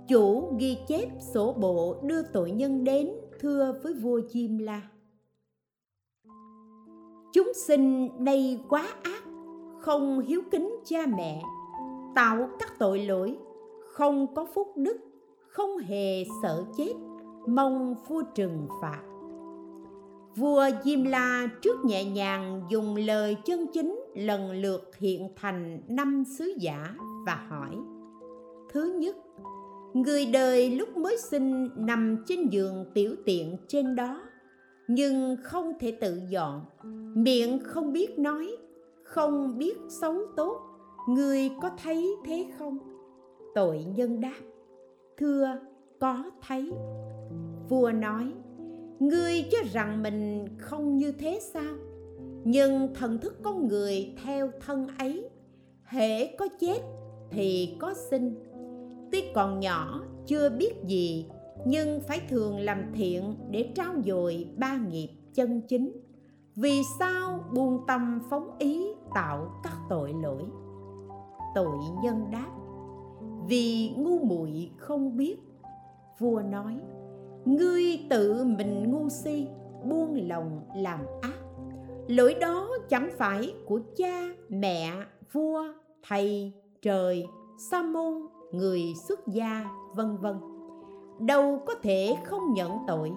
Chủ 0.08 0.54
ghi 0.58 0.78
chép 0.88 1.08
sổ 1.34 1.52
bộ 1.52 1.96
đưa 2.02 2.22
tội 2.22 2.50
nhân 2.50 2.84
đến, 2.84 3.10
thưa 3.40 3.74
với 3.82 3.94
vua 3.94 4.20
chim 4.28 4.58
la. 4.58 4.82
Chúng 7.32 7.52
sinh 7.54 8.08
đây 8.24 8.60
quá 8.68 8.86
ác, 9.02 9.22
không 9.80 10.20
hiếu 10.20 10.40
kính 10.50 10.76
cha 10.84 11.06
mẹ, 11.16 11.42
tạo 12.14 12.48
các 12.58 12.78
tội 12.78 12.98
lỗi, 12.98 13.38
không 13.86 14.34
có 14.34 14.46
phúc 14.54 14.68
đức, 14.76 14.96
không 15.48 15.78
hề 15.78 16.24
sợ 16.42 16.64
chết 16.76 16.92
mong 17.46 17.94
vua 18.08 18.22
trừng 18.34 18.68
phạt. 18.80 19.02
Vua 20.36 20.64
diêm 20.84 21.04
la 21.04 21.48
trước 21.62 21.84
nhẹ 21.84 22.04
nhàng 22.04 22.62
dùng 22.70 22.96
lời 22.96 23.36
chân 23.44 23.66
chính 23.72 24.00
lần 24.14 24.52
lượt 24.52 24.96
hiện 24.96 25.28
thành 25.36 25.80
năm 25.88 26.24
sứ 26.38 26.54
giả 26.58 26.94
và 27.26 27.34
hỏi, 27.48 27.76
thứ 28.72 28.96
nhất, 28.98 29.16
người 29.94 30.26
đời 30.26 30.70
lúc 30.70 30.96
mới 30.96 31.16
sinh 31.18 31.68
nằm 31.76 32.24
trên 32.26 32.48
giường 32.48 32.84
tiểu 32.94 33.14
tiện 33.24 33.56
trên 33.68 33.96
đó, 33.96 34.22
nhưng 34.88 35.36
không 35.42 35.72
thể 35.80 35.90
tự 35.90 36.20
dọn, 36.28 36.64
miệng 37.14 37.60
không 37.64 37.92
biết 37.92 38.18
nói, 38.18 38.56
không 39.02 39.58
biết 39.58 39.78
xấu 39.88 40.14
tốt, 40.36 40.60
người 41.08 41.50
có 41.62 41.70
thấy 41.82 42.16
thế 42.24 42.46
không? 42.58 42.78
Tội 43.54 43.84
nhân 43.96 44.20
đáp, 44.20 44.40
thưa, 45.16 45.58
có 46.00 46.24
thấy 46.48 46.72
vua 47.70 47.92
nói, 47.92 48.32
ngươi 48.98 49.44
cho 49.50 49.58
rằng 49.72 50.02
mình 50.02 50.48
không 50.58 50.96
như 50.96 51.12
thế 51.12 51.38
sao? 51.54 51.74
Nhưng 52.44 52.94
thần 52.94 53.18
thức 53.18 53.36
con 53.42 53.68
người 53.68 54.14
theo 54.24 54.50
thân 54.66 54.86
ấy, 54.98 55.28
hễ 55.84 56.36
có 56.36 56.48
chết 56.60 56.80
thì 57.30 57.76
có 57.80 57.94
sinh. 58.10 58.34
Tuy 59.12 59.24
còn 59.34 59.60
nhỏ, 59.60 60.02
chưa 60.26 60.48
biết 60.48 60.74
gì, 60.86 61.26
nhưng 61.66 62.00
phải 62.00 62.20
thường 62.28 62.58
làm 62.58 62.82
thiện 62.94 63.34
để 63.50 63.72
trao 63.74 63.94
dồi 64.06 64.48
ba 64.56 64.76
nghiệp 64.76 65.08
chân 65.34 65.60
chính. 65.68 65.92
Vì 66.56 66.82
sao 66.98 67.44
buông 67.54 67.80
tâm 67.86 68.20
phóng 68.30 68.58
ý 68.58 68.86
tạo 69.14 69.60
các 69.62 69.76
tội 69.88 70.14
lỗi? 70.22 70.42
Tội 71.54 71.78
nhân 72.02 72.26
đáp, 72.32 72.50
vì 73.48 73.90
ngu 73.96 74.18
muội 74.24 74.70
không 74.76 75.16
biết. 75.16 75.36
Vua 76.18 76.40
nói 76.40 76.80
ngươi 77.44 78.06
tự 78.10 78.44
mình 78.44 78.90
ngu 78.90 79.08
si, 79.08 79.46
buông 79.84 80.28
lòng 80.28 80.60
làm 80.74 81.00
ác. 81.22 81.38
Lỗi 82.08 82.34
đó 82.34 82.68
chẳng 82.88 83.10
phải 83.18 83.54
của 83.66 83.80
cha, 83.96 84.28
mẹ, 84.48 84.92
vua, 85.32 85.64
thầy, 86.08 86.52
trời, 86.82 87.26
sa 87.70 87.82
môn, 87.82 88.26
người 88.52 88.82
xuất 89.08 89.26
gia, 89.26 89.70
vân 89.94 90.16
vân. 90.16 90.36
Đâu 91.20 91.62
có 91.66 91.74
thể 91.82 92.16
không 92.24 92.52
nhận 92.52 92.72
tội. 92.86 93.12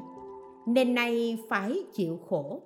Nên 0.67 0.95
nay 0.95 1.37
phải 1.49 1.83
chịu 1.93 2.19
khổ. 2.29 2.61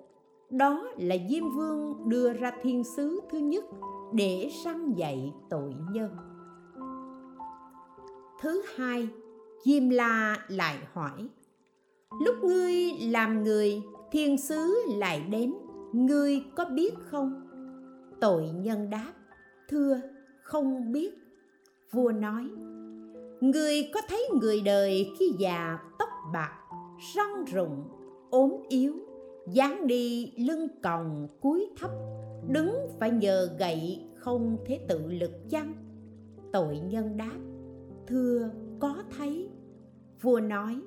Đó 0.49 0.87
là 0.97 1.15
diêm 1.29 1.43
vương 1.55 2.09
đưa 2.09 2.33
ra 2.33 2.51
thiên 2.61 2.83
sứ 2.83 3.21
thứ 3.29 3.37
nhất 3.37 3.65
để 4.13 4.49
răn 4.65 4.93
dạy 4.93 5.33
tội 5.49 5.73
nhân. 5.91 6.09
Thứ 8.41 8.63
hai, 8.75 9.09
diêm 9.65 9.89
la 9.89 10.37
lại 10.47 10.77
hỏi 10.93 11.27
lúc 12.21 12.35
ngươi 12.43 12.73
làm 13.01 13.43
người, 13.43 13.81
thiên 14.11 14.37
sứ 14.37 14.73
lại 14.97 15.21
đến. 15.29 15.53
Ngươi 15.93 16.43
có 16.55 16.65
biết 16.65 16.93
không? 17.11 17.47
Tội 18.21 18.49
nhân 18.49 18.89
đáp, 18.89 19.13
thưa, 19.69 20.01
không 20.41 20.91
biết. 20.91 21.13
Vua 21.91 22.11
nói 22.11 22.49
người 23.41 23.89
có 23.93 24.01
thấy 24.09 24.29
người 24.41 24.61
đời 24.61 25.11
khi 25.19 25.31
già 25.39 25.79
tóc 25.99 26.09
bạc, 26.33 26.51
răng 27.15 27.45
rụng, 27.53 27.83
ốm 28.29 28.51
yếu, 28.69 28.93
dáng 29.47 29.87
đi 29.87 30.33
lưng 30.37 30.67
còng 30.83 31.27
cúi 31.41 31.69
thấp, 31.79 31.91
đứng 32.49 32.71
phải 32.99 33.11
nhờ 33.11 33.49
gậy 33.59 34.05
không 34.15 34.57
thể 34.65 34.79
tự 34.87 35.11
lực 35.11 35.31
chăng? 35.49 35.73
Tội 36.53 36.79
nhân 36.79 37.17
đáp, 37.17 37.37
thưa, 38.07 38.49
có 38.79 38.95
thấy. 39.17 39.49
Vua 40.21 40.39
nói 40.39 40.81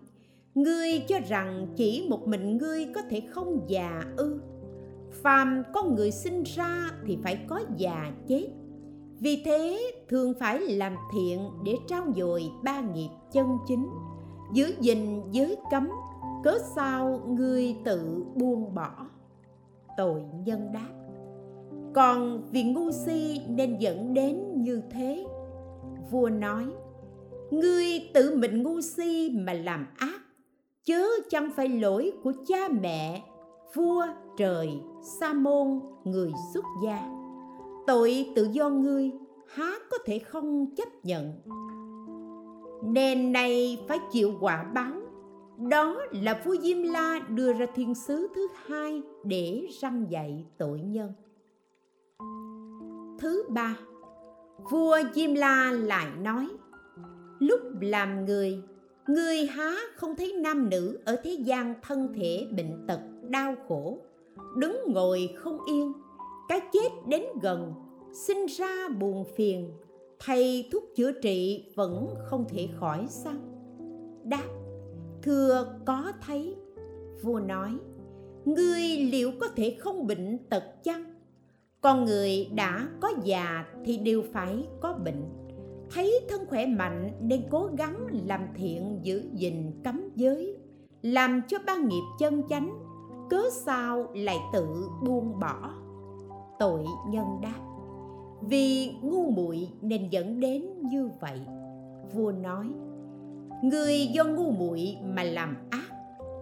ngươi 0.55 0.99
cho 1.09 1.21
rằng 1.29 1.67
chỉ 1.77 2.07
một 2.11 2.29
mình 2.29 2.59
ngươi 2.59 2.87
có 2.95 3.03
thể 3.11 3.21
không 3.21 3.61
già 3.67 4.03
ư? 4.17 4.41
Phàm 5.11 5.63
con 5.73 5.95
người 5.95 6.11
sinh 6.11 6.43
ra 6.43 6.91
thì 7.07 7.19
phải 7.23 7.45
có 7.49 7.61
già 7.77 8.13
chết. 8.29 8.49
Vì 9.21 9.43
thế, 9.45 9.93
thường 10.09 10.35
phải 10.41 10.61
làm 10.61 10.97
thiện 11.13 11.51
để 11.65 11.77
trao 11.89 12.07
dồi 12.17 12.51
ba 12.63 12.81
nghiệp 12.81 13.09
chân 13.33 13.47
chính. 13.67 13.89
Giữ 14.53 14.75
gìn 14.81 15.23
giới 15.31 15.57
cấm, 15.71 15.89
cớ 16.45 16.59
sao 16.75 17.21
ngươi 17.29 17.77
tự 17.85 18.25
buông 18.35 18.75
bỏ? 18.75 19.07
Tội 19.97 20.23
nhân 20.45 20.73
đáp. 20.73 20.91
Còn 21.95 22.43
vì 22.51 22.63
ngu 22.63 22.91
si 22.91 23.41
nên 23.49 23.79
dẫn 23.79 24.15
đến 24.15 24.63
như 24.63 24.83
thế. 24.91 25.27
Vua 26.11 26.29
nói, 26.29 26.65
ngươi 27.51 28.11
tự 28.15 28.37
mình 28.37 28.63
ngu 28.63 28.81
si 28.81 29.31
mà 29.35 29.53
làm 29.53 29.87
ác 29.97 30.21
chớ 30.91 31.07
chẳng 31.29 31.51
phải 31.57 31.69
lỗi 31.69 32.13
của 32.23 32.33
cha 32.47 32.69
mẹ, 32.81 33.25
vua 33.75 34.07
trời, 34.37 34.81
sa 35.03 35.33
môn, 35.33 35.81
người 36.05 36.33
xuất 36.55 36.65
gia. 36.85 37.09
Tội 37.87 38.33
tự 38.37 38.49
do 38.53 38.69
ngươi, 38.69 39.11
há 39.49 39.79
có 39.91 39.99
thể 40.05 40.19
không 40.19 40.75
chấp 40.77 40.89
nhận? 41.03 41.33
Nên 42.85 43.33
này 43.33 43.79
phải 43.89 43.99
chịu 44.13 44.33
quả 44.41 44.63
báo. 44.75 44.93
Đó 45.71 46.01
là 46.13 46.43
vua 46.45 46.57
diêm 46.57 46.83
la 46.83 47.21
đưa 47.29 47.53
ra 47.53 47.67
thiên 47.75 47.95
sứ 47.95 48.29
thứ 48.35 48.49
hai 48.67 49.03
để 49.25 49.67
răng 49.81 50.07
dạy 50.09 50.47
tội 50.59 50.81
nhân. 50.81 51.13
Thứ 53.19 53.45
ba, 53.49 53.77
vua 54.71 54.99
diêm 55.15 55.35
la 55.35 55.73
lại 55.73 56.11
nói, 56.21 56.49
lúc 57.39 57.61
làm 57.81 58.25
người 58.25 58.63
người 59.07 59.47
há 59.47 59.77
không 59.97 60.17
thấy 60.17 60.33
nam 60.41 60.71
nữ 60.71 60.99
ở 61.05 61.17
thế 61.25 61.31
gian 61.31 61.75
thân 61.83 62.13
thể 62.15 62.47
bệnh 62.57 62.87
tật, 62.89 63.01
đau 63.23 63.55
khổ. 63.69 63.99
Đứng 64.57 64.79
ngồi 64.87 65.35
không 65.37 65.59
yên, 65.67 65.93
cái 66.49 66.61
chết 66.73 66.89
đến 67.09 67.23
gần, 67.43 67.73
sinh 68.13 68.47
ra 68.47 68.89
buồn 69.01 69.25
phiền. 69.37 69.71
Thầy 70.19 70.69
thuốc 70.73 70.85
chữa 70.97 71.13
trị 71.13 71.65
vẫn 71.75 72.15
không 72.25 72.45
thể 72.49 72.69
khỏi 72.81 73.07
sao? 73.09 73.37
Đáp, 74.25 74.49
thưa, 75.23 75.79
có 75.87 76.13
thấy. 76.27 76.57
Vua 77.23 77.41
nói 77.41 77.71
ngươi 78.45 78.83
liệu 79.13 79.33
có 79.41 79.49
thể 79.57 79.77
không 79.79 80.07
bệnh 80.07 80.39
tật 80.39 80.65
chăng? 80.85 81.15
Con 81.81 82.05
người 82.05 82.51
đã 82.55 82.89
có 83.01 83.13
già 83.25 83.65
thì 83.85 83.97
đều 83.97 84.23
phải 84.33 84.67
có 84.81 84.93
bệnh 85.05 85.40
thấy 85.95 86.21
thân 86.29 86.47
khỏe 86.47 86.67
mạnh 86.67 87.13
nên 87.21 87.43
cố 87.51 87.69
gắng 87.79 88.07
làm 88.27 88.41
thiện 88.55 89.01
giữ 89.03 89.23
gìn 89.35 89.81
cấm 89.85 90.03
giới, 90.17 90.57
làm 91.03 91.43
cho 91.49 91.59
ba 91.67 91.77
nghiệp 91.77 92.03
chân 92.19 92.43
chánh, 92.49 92.71
cớ 93.31 93.43
sao 93.53 94.07
lại 94.15 94.39
tự 94.53 94.67
buông 95.07 95.41
bỏ? 95.41 95.71
Tội 96.59 96.85
nhân 97.09 97.27
đáp, 97.43 97.61
vì 98.41 98.95
ngu 99.03 99.31
muội 99.31 99.69
nên 99.81 100.09
dẫn 100.11 100.41
đến 100.41 100.67
như 100.83 101.11
vậy. 101.21 101.41
Vua 102.15 102.33
nói, 102.33 102.67
người 103.63 104.07
do 104.07 104.25
ngu 104.25 104.51
muội 104.51 104.97
mà 105.03 105.23
làm 105.23 105.57
ác, 105.71 105.91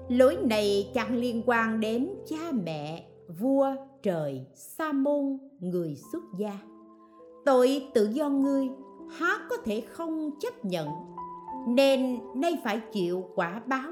lỗi 0.08 0.36
này 0.42 0.90
chẳng 0.94 1.16
liên 1.16 1.42
quan 1.46 1.80
đến 1.80 2.08
cha 2.28 2.52
mẹ, 2.64 3.04
vua, 3.40 3.66
trời, 4.02 4.46
sa 4.54 4.92
môn, 4.92 5.38
người 5.60 5.96
xuất 6.12 6.22
gia. 6.38 6.58
Tội 7.44 7.88
tự 7.94 8.08
do 8.12 8.28
ngươi 8.28 8.68
há 9.10 9.38
có 9.50 9.56
thể 9.64 9.80
không 9.80 10.30
chấp 10.40 10.64
nhận, 10.64 10.88
nên 11.68 12.18
nay 12.34 12.60
phải 12.64 12.80
chịu 12.92 13.28
quả 13.34 13.62
báo. 13.66 13.90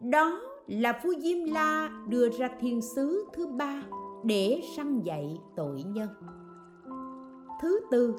Đó 0.00 0.40
là 0.66 1.00
vua 1.04 1.14
diêm 1.18 1.44
la 1.44 1.90
đưa 2.08 2.28
ra 2.28 2.48
thiên 2.60 2.80
sứ 2.82 3.24
thứ 3.32 3.46
ba 3.46 3.82
để 4.24 4.60
săn 4.76 5.02
dạy 5.02 5.40
tội 5.56 5.82
nhân. 5.82 6.08
Thứ 7.62 7.80
tư, 7.90 8.14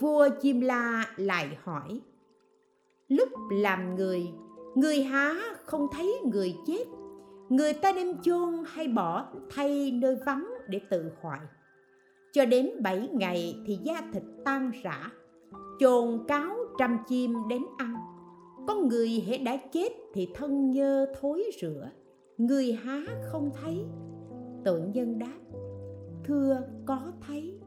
vua 0.00 0.28
diêm 0.40 0.60
la 0.60 1.06
lại 1.16 1.58
hỏi, 1.64 2.00
lúc 3.08 3.28
làm 3.50 3.94
người 3.94 4.32
người 4.74 5.02
há 5.02 5.34
không 5.64 5.86
thấy 5.92 6.20
người 6.24 6.56
chết? 6.66 6.84
Người 7.48 7.72
ta 7.72 7.92
đem 7.92 8.22
chôn 8.22 8.64
hay 8.66 8.88
bỏ 8.88 9.26
thay 9.50 9.90
nơi 9.90 10.16
vắng 10.26 10.48
để 10.68 10.80
tự 10.90 11.10
hoại? 11.20 11.40
Cho 12.32 12.44
đến 12.44 12.70
bảy 12.82 13.08
ngày 13.12 13.56
thì 13.66 13.78
da 13.82 14.02
thịt 14.12 14.22
tan 14.44 14.70
rã 14.82 15.10
chồn 15.78 16.24
cáo 16.28 16.56
trăm 16.78 16.98
chim 17.08 17.48
đến 17.48 17.62
ăn. 17.78 17.94
Con 18.68 18.88
người 18.88 19.22
hễ 19.26 19.38
đã 19.38 19.56
chết 19.56 19.88
thì 20.14 20.28
thân 20.34 20.70
nhơ 20.70 21.06
thối 21.20 21.44
rửa. 21.60 21.90
Người 22.38 22.72
há 22.72 23.04
không 23.22 23.50
thấy 23.62 23.84
tội 24.64 24.80
nhân 24.94 25.18
đáp. 25.18 25.38
Thưa, 26.24 26.62
có 26.86 27.12
thấy. 27.26 27.58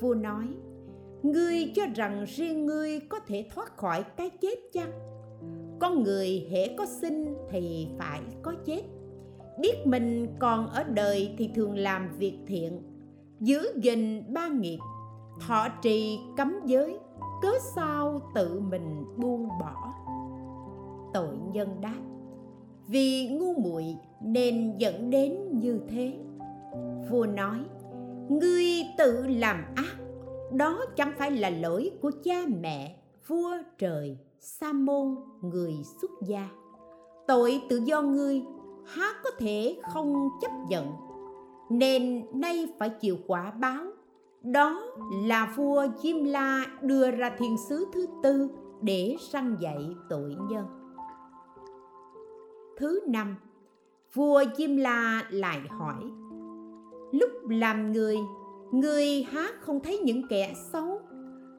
Vua 0.00 0.14
nói, 0.14 0.46
ngươi 1.22 1.72
cho 1.74 1.82
rằng 1.94 2.24
riêng 2.28 2.66
ngươi 2.66 3.00
có 3.00 3.18
thể 3.18 3.46
thoát 3.54 3.76
khỏi 3.76 4.04
cái 4.16 4.30
chết 4.30 4.56
chăng? 4.72 4.92
Con 5.80 6.02
người 6.02 6.46
hễ 6.50 6.76
có 6.76 6.86
sinh 6.86 7.34
thì 7.50 7.88
phải 7.98 8.20
có 8.42 8.54
chết. 8.64 8.82
Biết 9.60 9.86
mình 9.86 10.26
còn 10.38 10.66
ở 10.66 10.82
đời 10.84 11.34
thì 11.38 11.50
thường 11.54 11.76
làm 11.76 12.08
việc 12.18 12.38
thiện. 12.46 12.82
Giữ 13.40 13.72
gìn 13.82 14.34
ba 14.34 14.48
nghiệp, 14.48 14.78
thọ 15.40 15.68
trì 15.82 16.18
cấm 16.36 16.54
giới 16.66 16.98
cớ 17.44 17.58
sao 17.74 18.20
tự 18.34 18.60
mình 18.60 19.04
buông 19.16 19.48
bỏ 19.48 19.92
tội 21.14 21.36
nhân 21.52 21.68
đáp 21.80 22.00
vì 22.86 23.28
ngu 23.28 23.54
muội 23.54 23.96
nên 24.20 24.78
dẫn 24.78 25.10
đến 25.10 25.60
như 25.60 25.80
thế. 25.88 26.12
Vua 27.10 27.26
nói, 27.26 27.58
ngươi 28.28 28.64
tự 28.98 29.26
làm 29.26 29.64
ác, 29.76 29.96
đó 30.52 30.84
chẳng 30.96 31.12
phải 31.18 31.30
là 31.30 31.50
lỗi 31.50 31.90
của 32.02 32.10
cha 32.24 32.42
mẹ, 32.60 32.96
vua 33.26 33.52
trời 33.78 34.18
sa 34.40 34.72
môn 34.72 35.16
người 35.42 35.74
xuất 36.00 36.10
gia. 36.26 36.48
Tội 37.26 37.62
tự 37.68 37.80
do 37.84 38.02
ngươi, 38.02 38.42
há 38.86 39.12
có 39.24 39.30
thể 39.38 39.76
không 39.92 40.28
chấp 40.40 40.50
nhận, 40.68 40.86
nên 41.70 42.26
nay 42.40 42.66
phải 42.78 42.90
chịu 42.90 43.16
quả 43.26 43.50
báo 43.50 43.84
đó 44.44 44.82
là 45.26 45.52
vua 45.56 45.86
Diêm 46.02 46.24
La 46.24 46.66
đưa 46.82 47.10
ra 47.10 47.30
thiên 47.38 47.56
sứ 47.68 47.86
thứ 47.92 48.06
tư 48.22 48.48
để 48.82 49.16
săn 49.20 49.56
dạy 49.60 49.94
tội 50.08 50.36
nhân. 50.50 50.66
Thứ 52.76 53.00
năm, 53.08 53.36
vua 54.14 54.44
Diêm 54.56 54.76
La 54.76 55.24
lại 55.30 55.60
hỏi: 55.68 56.04
Lúc 57.12 57.30
làm 57.48 57.92
người, 57.92 58.16
người 58.72 59.22
há 59.22 59.48
không 59.60 59.80
thấy 59.80 59.98
những 59.98 60.28
kẻ 60.28 60.54
xấu, 60.72 61.00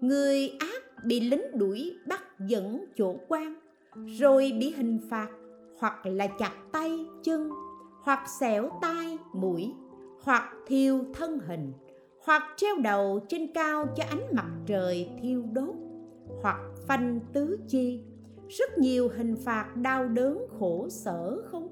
người 0.01 0.49
ác 0.59 1.03
bị 1.05 1.19
lính 1.19 1.57
đuổi 1.57 1.97
bắt 2.07 2.39
dẫn 2.39 2.85
chỗ 2.97 3.15
quan, 3.27 3.55
rồi 4.19 4.51
bị 4.59 4.73
hình 4.77 4.99
phạt 5.09 5.27
hoặc 5.79 6.05
là 6.05 6.27
chặt 6.27 6.53
tay 6.71 7.05
chân, 7.23 7.49
hoặc 8.01 8.29
xẻo 8.39 8.69
tai 8.81 9.17
mũi, 9.33 9.73
hoặc 10.23 10.53
thiêu 10.67 11.03
thân 11.13 11.39
hình 11.39 11.73
hoặc 12.25 12.43
treo 12.57 12.75
đầu 12.77 13.19
trên 13.29 13.53
cao 13.53 13.85
cho 13.95 14.03
ánh 14.09 14.35
mặt 14.35 14.51
trời 14.65 15.09
thiêu 15.21 15.43
đốt, 15.53 15.75
hoặc 16.41 16.59
phanh 16.87 17.19
tứ 17.33 17.59
chi. 17.67 18.03
Rất 18.49 18.77
nhiều 18.77 19.09
hình 19.15 19.35
phạt 19.35 19.75
đau 19.75 20.07
đớn 20.07 20.47
khổ 20.59 20.89
sở 20.89 21.41
không? 21.51 21.67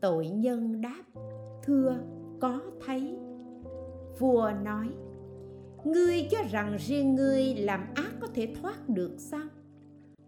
Tội 0.00 0.28
nhân 0.28 0.80
đáp, 0.80 1.02
thưa, 1.62 1.96
có 2.40 2.60
thấy. 2.86 3.16
Vua 4.18 4.50
nói, 4.64 4.88
ngươi 5.84 6.28
cho 6.30 6.38
rằng 6.50 6.76
riêng 6.78 7.14
ngươi 7.14 7.54
làm 7.54 7.86
ác 7.94 8.10
có 8.20 8.26
thể 8.34 8.54
thoát 8.62 8.88
được 8.88 9.14
sao? 9.18 9.46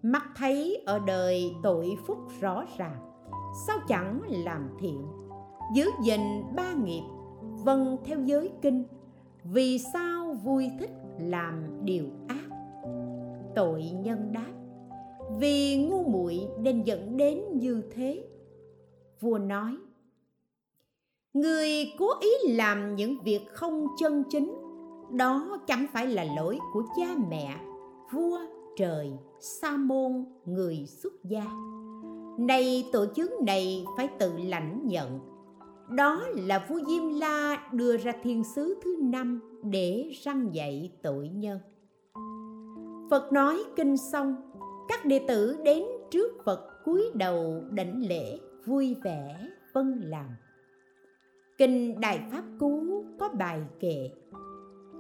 Mắt 0.02 0.24
thấy 0.36 0.82
ở 0.86 0.98
đời 1.06 1.54
tội 1.62 1.96
phúc 2.06 2.18
rõ 2.40 2.64
ràng, 2.78 2.96
sao 3.66 3.78
chẳng 3.88 4.20
làm 4.44 4.68
thiện? 4.80 5.06
Giữ 5.74 5.90
gìn 6.04 6.20
ba 6.56 6.72
nghiệp 6.72 7.02
vâng 7.40 7.96
theo 8.04 8.20
giới 8.20 8.50
kinh 8.62 8.84
vì 9.52 9.78
sao 9.78 10.34
vui 10.44 10.70
thích 10.78 10.90
làm 11.18 11.64
điều 11.84 12.06
ác? 12.28 12.48
Tội 13.54 13.82
nhân 13.82 14.32
đáp, 14.32 14.52
vì 15.38 15.76
ngu 15.76 16.04
muội 16.04 16.40
nên 16.58 16.82
dẫn 16.82 17.16
đến 17.16 17.42
như 17.52 17.82
thế. 17.94 18.24
Vua 19.20 19.38
nói, 19.38 19.76
người 21.32 21.92
cố 21.98 22.06
ý 22.20 22.54
làm 22.54 22.96
những 22.96 23.16
việc 23.24 23.40
không 23.48 23.86
chân 23.98 24.22
chính, 24.30 24.54
đó 25.10 25.58
chẳng 25.66 25.86
phải 25.92 26.06
là 26.06 26.24
lỗi 26.36 26.58
của 26.72 26.82
cha 26.96 27.06
mẹ, 27.30 27.56
vua 28.12 28.38
trời 28.76 29.12
sa 29.40 29.76
môn 29.76 30.24
người 30.44 30.86
xuất 30.86 31.24
gia. 31.24 31.44
Nay 32.38 32.88
tội 32.92 33.06
chứng 33.06 33.34
này 33.46 33.84
phải 33.96 34.08
tự 34.18 34.32
lãnh 34.38 34.86
nhận 34.86 35.33
đó 35.88 36.22
là 36.34 36.66
vua 36.68 36.80
diêm 36.88 37.20
la 37.20 37.68
đưa 37.72 37.96
ra 37.96 38.12
thiên 38.22 38.44
sứ 38.44 38.80
thứ 38.84 38.96
năm 39.00 39.40
để 39.62 40.10
răng 40.22 40.54
dạy 40.54 40.92
tội 41.02 41.28
nhân. 41.28 41.58
Phật 43.10 43.32
nói 43.32 43.64
kinh 43.76 43.96
xong, 43.96 44.36
các 44.88 45.04
đệ 45.04 45.20
tử 45.28 45.56
đến 45.64 45.84
trước 46.10 46.32
phật 46.44 46.84
cúi 46.84 47.10
đầu 47.14 47.62
đảnh 47.70 48.06
lễ, 48.06 48.38
vui 48.66 48.96
vẻ 49.04 49.48
vân 49.72 50.00
làm 50.00 50.26
kinh 51.58 52.00
đại 52.00 52.20
pháp 52.30 52.44
cú 52.58 53.04
có 53.18 53.28
bài 53.28 53.60
kệ, 53.80 54.10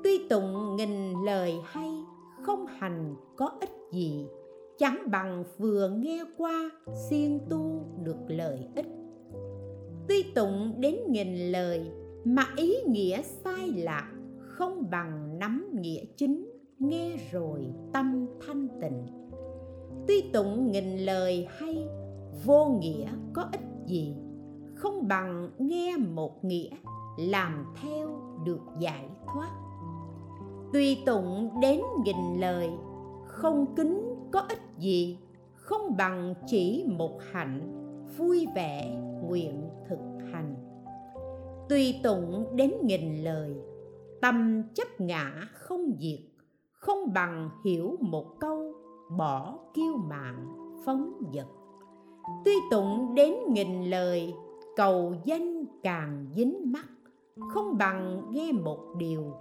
tuy 0.04 0.28
tụng 0.28 0.76
nghìn 0.76 1.24
lời 1.24 1.54
hay, 1.64 1.90
không 2.42 2.66
hành 2.66 3.14
có 3.36 3.50
ích 3.60 3.70
gì, 3.92 4.26
chẳng 4.78 4.98
bằng 5.10 5.44
vừa 5.58 5.88
nghe 5.88 6.24
qua, 6.38 6.70
siêng 7.08 7.40
tu 7.50 7.86
được 8.04 8.18
lợi 8.28 8.68
ích 8.76 8.86
tuy 10.08 10.22
tụng 10.34 10.74
đến 10.80 10.96
nghìn 11.08 11.52
lời, 11.52 11.90
mà 12.24 12.46
ý 12.56 12.74
nghĩa 12.86 13.22
sai 13.22 13.68
lạc, 13.68 14.12
không 14.38 14.90
bằng 14.90 15.38
nắm 15.38 15.66
nghĩa 15.72 16.04
chính, 16.16 16.50
nghe 16.78 17.16
rồi 17.32 17.60
tâm 17.92 18.26
thanh 18.46 18.68
tịnh. 18.80 19.06
Tuy 20.08 20.20
tụng 20.32 20.70
nghìn 20.70 20.98
lời 20.98 21.48
hay, 21.50 21.88
vô 22.44 22.78
nghĩa 22.80 23.08
có 23.32 23.42
ích 23.52 23.86
gì, 23.86 24.14
không 24.74 25.08
bằng 25.08 25.50
nghe 25.58 25.96
một 25.96 26.44
nghĩa, 26.44 26.70
làm 27.18 27.74
theo 27.82 28.08
được 28.46 28.60
giải 28.80 29.08
thoát. 29.26 29.50
Tuy 30.72 30.94
tụng 31.06 31.50
đến 31.62 31.80
nghìn 32.04 32.40
lời, 32.40 32.70
không 33.26 33.74
kính 33.76 34.14
có 34.32 34.40
ích 34.40 34.62
gì, 34.78 35.18
không 35.54 35.96
bằng 35.96 36.34
chỉ 36.46 36.84
một 36.88 37.18
hạnh, 37.32 37.60
vui 38.16 38.46
vẻ 38.54 39.00
nguyện 39.28 39.63
hành. 40.34 40.54
Tuy 41.68 42.00
tụng 42.02 42.56
đến 42.56 42.72
nghìn 42.82 43.24
lời, 43.24 43.56
tâm 44.20 44.62
chấp 44.74 45.00
ngã 45.00 45.48
không 45.52 45.92
diệt, 46.00 46.20
không 46.72 47.12
bằng 47.14 47.50
hiểu 47.64 47.96
một 48.00 48.40
câu, 48.40 48.72
bỏ 49.18 49.58
kiêu 49.74 49.96
mạng, 49.96 50.46
phóng 50.84 51.12
vật 51.34 51.46
tuy 52.44 52.52
tụng 52.70 53.14
đến 53.14 53.34
nghìn 53.48 53.90
lời, 53.90 54.34
cầu 54.76 55.14
danh 55.24 55.64
càng 55.82 56.26
dính 56.36 56.72
mắt, 56.72 56.86
không 57.50 57.78
bằng 57.78 58.22
nghe 58.30 58.52
một 58.52 58.78
điều, 58.98 59.32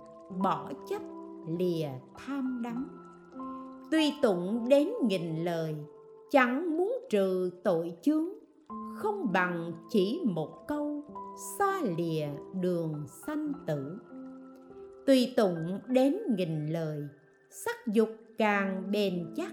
bỏ 0.43 0.71
chấp, 0.89 1.01
lìa 1.47 1.87
tham 2.15 2.61
đắm. 2.63 2.87
Tuy 3.91 4.13
tụng 4.21 4.69
đến 4.69 4.89
nghìn 5.03 5.43
lời, 5.43 5.75
chẳng 6.31 6.77
muốn 6.77 6.93
trừ 7.09 7.49
tội 7.63 7.93
chướng, 8.01 8.27
không 8.95 9.31
bằng 9.33 9.71
chỉ 9.89 10.21
một 10.25 10.67
câu 10.67 10.82
xa 11.35 11.81
lìa 11.97 12.27
đường 12.61 13.05
sanh 13.07 13.53
tử. 13.67 13.97
Tùy 15.05 15.33
tụng 15.37 15.79
đến 15.87 16.17
nghìn 16.37 16.67
lời, 16.67 17.07
sắc 17.49 17.75
dục 17.87 18.09
càng 18.37 18.91
bền 18.91 19.33
chắc, 19.35 19.51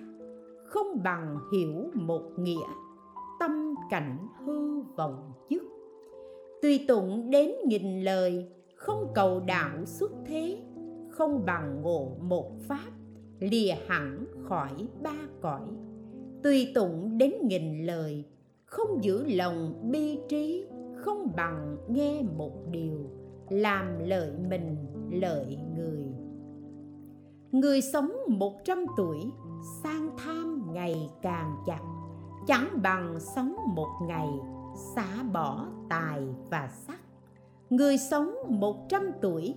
không 0.64 1.02
bằng 1.02 1.38
hiểu 1.52 1.90
một 1.94 2.22
nghĩa, 2.38 2.66
tâm 3.40 3.74
cảnh 3.90 4.18
hư 4.46 4.80
vọng 4.80 5.32
dứt. 5.48 5.62
Tùy 6.62 6.84
tụng 6.88 7.30
đến 7.30 7.50
nghìn 7.66 8.04
lời, 8.04 8.48
không 8.76 9.12
cầu 9.14 9.40
đạo 9.46 9.84
xuất 9.84 10.12
thế, 10.26 10.62
không 11.10 11.44
bằng 11.46 11.82
ngộ 11.82 12.16
một 12.20 12.52
pháp, 12.68 12.90
lìa 13.40 13.74
hẳn 13.86 14.24
khỏi 14.48 14.70
ba 15.02 15.16
cõi. 15.40 15.68
Tùy 16.42 16.72
tụng 16.74 17.18
đến 17.18 17.32
nghìn 17.42 17.86
lời, 17.86 18.24
không 18.64 19.04
giữ 19.04 19.24
lòng 19.28 19.90
bi 19.90 20.18
trí 20.28 20.66
không 21.02 21.32
bằng 21.36 21.76
nghe 21.88 22.22
một 22.36 22.52
điều, 22.70 23.10
làm 23.48 23.98
lợi 23.98 24.32
mình, 24.48 24.76
lợi 25.10 25.58
người. 25.76 26.04
Người 27.52 27.80
sống 27.80 28.12
một 28.28 28.52
trăm 28.64 28.86
tuổi, 28.96 29.18
sang 29.82 30.10
tham 30.18 30.72
ngày 30.72 31.10
càng 31.22 31.56
chặt, 31.66 31.80
chẳng 32.46 32.68
bằng 32.82 33.20
sống 33.20 33.56
một 33.74 33.88
ngày, 34.08 34.28
xả 34.94 35.22
bỏ 35.32 35.66
tài 35.88 36.20
và 36.50 36.68
sắc. 36.68 37.00
Người 37.70 37.98
sống 37.98 38.34
một 38.48 38.76
trăm 38.88 39.02
tuổi, 39.20 39.54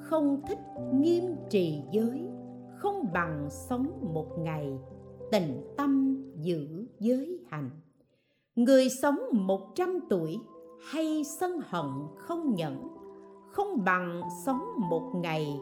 không 0.00 0.42
thích 0.48 0.58
nghiêm 0.94 1.36
trì 1.50 1.82
giới, 1.92 2.28
không 2.76 3.12
bằng 3.12 3.48
sống 3.50 4.10
một 4.14 4.38
ngày, 4.38 4.78
tịnh 5.32 5.62
tâm 5.76 6.22
giữ 6.36 6.86
giới 6.98 7.40
hạnh. 7.50 7.70
Người 8.56 8.88
sống 8.88 9.18
một 9.32 9.60
trăm 9.74 10.00
tuổi 10.10 10.38
hay 10.80 11.24
sân 11.24 11.60
hận 11.70 11.90
không 12.16 12.54
nhẫn 12.54 12.96
không 13.56 13.84
bằng 13.84 14.22
sống 14.44 14.64
một 14.90 15.12
ngày, 15.14 15.60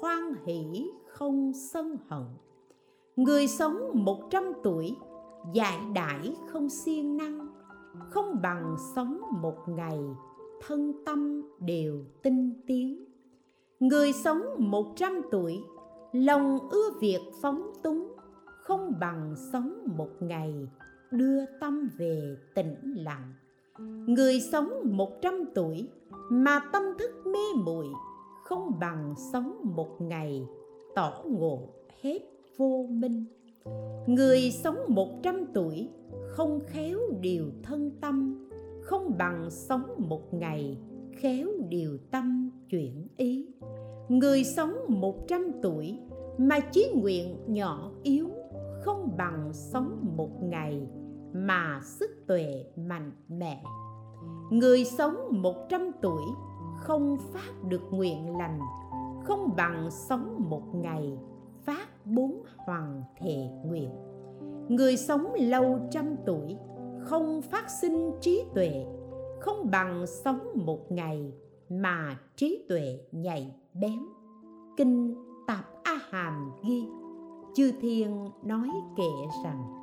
hoan 0.00 0.34
hỷ 0.44 0.90
không 1.06 1.52
sân 1.52 1.96
hận. 2.08 2.24
Người 3.16 3.48
sống 3.48 3.90
một 3.94 4.18
trăm 4.30 4.52
tuổi 4.62 4.96
dại 5.54 5.78
đãi 5.94 6.34
không 6.48 6.68
siêng 6.68 7.16
năng, 7.16 7.48
không 8.10 8.42
bằng 8.42 8.76
sống 8.94 9.20
một 9.42 9.56
ngày, 9.66 9.98
thân 10.66 11.04
tâm 11.06 11.42
đều 11.58 12.04
tinh 12.22 12.62
tiến. 12.66 13.04
Người 13.80 14.12
sống 14.12 14.42
một 14.58 14.86
trăm 14.96 15.20
tuổi, 15.30 15.64
lòng 16.12 16.58
ưa 16.70 16.90
việc 17.00 17.20
phóng 17.42 17.72
túng, 17.82 18.12
không 18.62 18.92
bằng 19.00 19.34
sống 19.52 19.74
một 19.96 20.10
ngày, 20.20 20.68
đưa 21.10 21.44
tâm 21.60 21.88
về 21.98 22.36
tĩnh 22.54 22.94
lặng 22.96 23.32
người 24.06 24.40
sống 24.40 24.70
một 24.84 25.22
trăm 25.22 25.44
tuổi 25.54 25.88
mà 26.30 26.60
tâm 26.72 26.82
thức 26.98 27.10
mê 27.26 27.62
muội, 27.64 27.86
không 28.44 28.78
bằng 28.80 29.14
sống 29.32 29.56
một 29.62 30.00
ngày 30.00 30.46
tỏ 30.94 31.22
ngộ 31.26 31.68
hết 32.02 32.18
vô 32.56 32.86
minh. 32.90 33.24
Người 34.06 34.50
sống 34.50 34.76
một 34.88 35.22
trăm 35.22 35.44
tuổi 35.54 35.88
không 36.28 36.60
khéo 36.66 36.98
điều 37.20 37.44
thân 37.62 37.90
tâm, 38.00 38.48
không 38.82 39.18
bằng 39.18 39.50
sống 39.50 39.82
một 39.98 40.34
ngày 40.34 40.78
khéo 41.12 41.48
điều 41.68 41.98
tâm 42.10 42.50
chuyển 42.70 43.08
ý. 43.16 43.46
Người 44.08 44.44
sống 44.44 44.74
một 44.88 45.28
trăm 45.28 45.50
tuổi 45.62 45.98
mà 46.38 46.60
chí 46.60 46.92
nguyện 46.94 47.36
nhỏ 47.46 47.92
yếu, 48.02 48.28
không 48.80 49.10
bằng 49.18 49.50
sống 49.52 50.14
một 50.16 50.42
ngày 50.42 50.86
mà 51.32 51.80
sức 51.82 52.10
tuệ 52.26 52.64
mạnh 52.76 53.12
mẽ. 53.28 53.62
Người 54.50 54.84
sống 54.84 55.16
một 55.30 55.56
trăm 55.68 55.90
tuổi 56.02 56.22
không 56.76 57.16
phát 57.32 57.64
được 57.68 57.82
nguyện 57.90 58.36
lành, 58.38 58.60
không 59.24 59.56
bằng 59.56 59.90
sống 59.90 60.36
một 60.50 60.74
ngày 60.74 61.18
phát 61.64 62.06
bốn 62.06 62.42
hoàng 62.66 63.02
thệ 63.18 63.48
nguyện. 63.64 63.90
Người 64.68 64.96
sống 64.96 65.32
lâu 65.34 65.78
trăm 65.90 66.16
tuổi 66.26 66.56
không 67.00 67.42
phát 67.42 67.70
sinh 67.70 68.12
trí 68.20 68.44
tuệ, 68.54 68.86
không 69.40 69.70
bằng 69.70 70.06
sống 70.06 70.38
một 70.54 70.92
ngày 70.92 71.32
mà 71.68 72.16
trí 72.36 72.64
tuệ 72.68 73.00
nhạy 73.12 73.54
bén. 73.74 73.98
Kinh 74.76 75.14
tạp 75.46 75.64
a 75.82 75.98
hàm 76.10 76.52
ghi, 76.64 76.86
chư 77.54 77.72
thiên 77.80 78.30
nói 78.42 78.68
kệ 78.96 79.10
rằng 79.44 79.81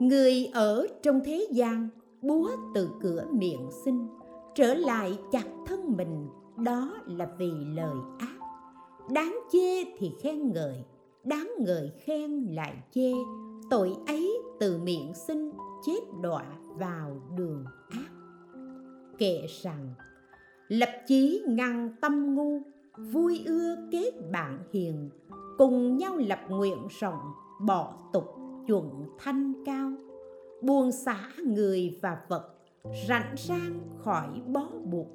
người 0.00 0.50
ở 0.52 0.86
trong 1.02 1.20
thế 1.24 1.46
gian, 1.50 1.88
búa 2.22 2.50
từ 2.74 2.90
cửa 3.02 3.24
miệng 3.32 3.68
sinh 3.84 4.08
trở 4.54 4.74
lại 4.74 5.18
chặt 5.32 5.46
thân 5.66 5.96
mình, 5.96 6.28
đó 6.56 6.94
là 7.06 7.28
vì 7.38 7.52
lời 7.74 7.94
ác. 8.18 8.38
Đáng 9.10 9.38
chê 9.52 9.84
thì 9.98 10.12
khen 10.22 10.52
ngợi, 10.52 10.84
đáng 11.24 11.50
ngợi 11.58 11.92
khen 12.04 12.44
lại 12.44 12.74
chê. 12.94 13.12
Tội 13.70 13.96
ấy 14.06 14.38
từ 14.60 14.78
miệng 14.78 15.12
sinh 15.14 15.50
chết 15.86 16.00
đọa 16.22 16.44
vào 16.78 17.22
đường 17.36 17.64
ác. 17.90 18.10
Kệ 19.18 19.46
rằng, 19.62 19.94
lập 20.68 20.90
chí 21.06 21.42
ngăn 21.48 21.96
tâm 22.00 22.34
ngu, 22.34 22.60
vui 23.12 23.42
ưa 23.46 23.76
kết 23.92 24.10
bạn 24.32 24.58
hiền. 24.72 25.10
Cùng 25.58 25.96
nhau 25.96 26.16
lập 26.16 26.38
nguyện 26.48 26.86
rộng, 27.00 27.32
bỏ 27.66 27.94
tục 28.12 28.39
chuẩn 28.66 29.06
thanh 29.18 29.52
cao 29.66 29.92
buông 30.62 30.92
xả 30.92 31.28
người 31.46 31.98
và 32.02 32.20
vật, 32.28 32.54
rảnh 33.08 33.34
rang 33.36 33.80
khỏi 33.98 34.28
bó 34.46 34.68
buộc, 34.84 35.08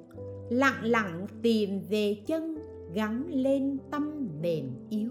lặng 0.50 0.84
lặng 0.84 1.26
tìm 1.42 1.80
về 1.88 2.22
chân, 2.26 2.58
gắn 2.94 3.24
lên 3.28 3.78
tâm 3.90 4.28
mềm 4.42 4.70
yếu. 4.90 5.10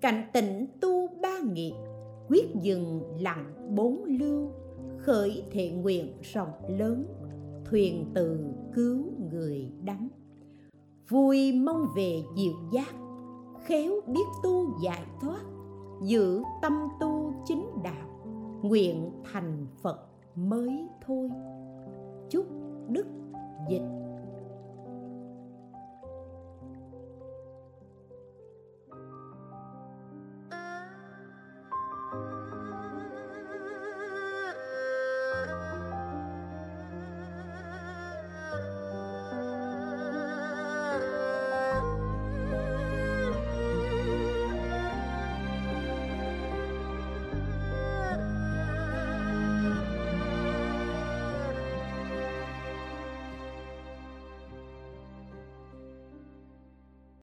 Cảnh 0.00 0.24
tỉnh 0.32 0.66
tu 0.80 1.08
ba 1.22 1.38
nghiệp, 1.52 1.74
quyết 2.28 2.46
dừng 2.62 3.02
lặng 3.20 3.74
bốn 3.76 4.04
lưu, 4.04 4.50
khởi 4.98 5.44
thệ 5.50 5.70
nguyện 5.70 6.12
rộng 6.34 6.78
lớn, 6.78 7.06
thuyền 7.64 8.06
từ 8.14 8.38
cứu 8.74 9.04
người 9.32 9.72
đắm. 9.84 10.08
Vui 11.08 11.52
mong 11.52 11.86
về 11.96 12.22
diệu 12.36 12.54
giác 12.72 12.94
khéo 13.64 13.92
biết 14.06 14.26
tu 14.42 14.80
giải 14.82 15.02
thoát, 15.20 15.40
giữ 16.02 16.42
tâm 16.62 16.88
tu 17.00 17.19
nguyện 18.62 19.10
thành 19.32 19.66
phật 19.82 20.06
mới 20.34 20.88
thôi. 21.06 21.30
Chúc 22.30 22.46
đức 22.88 23.06
dịch 23.68 23.99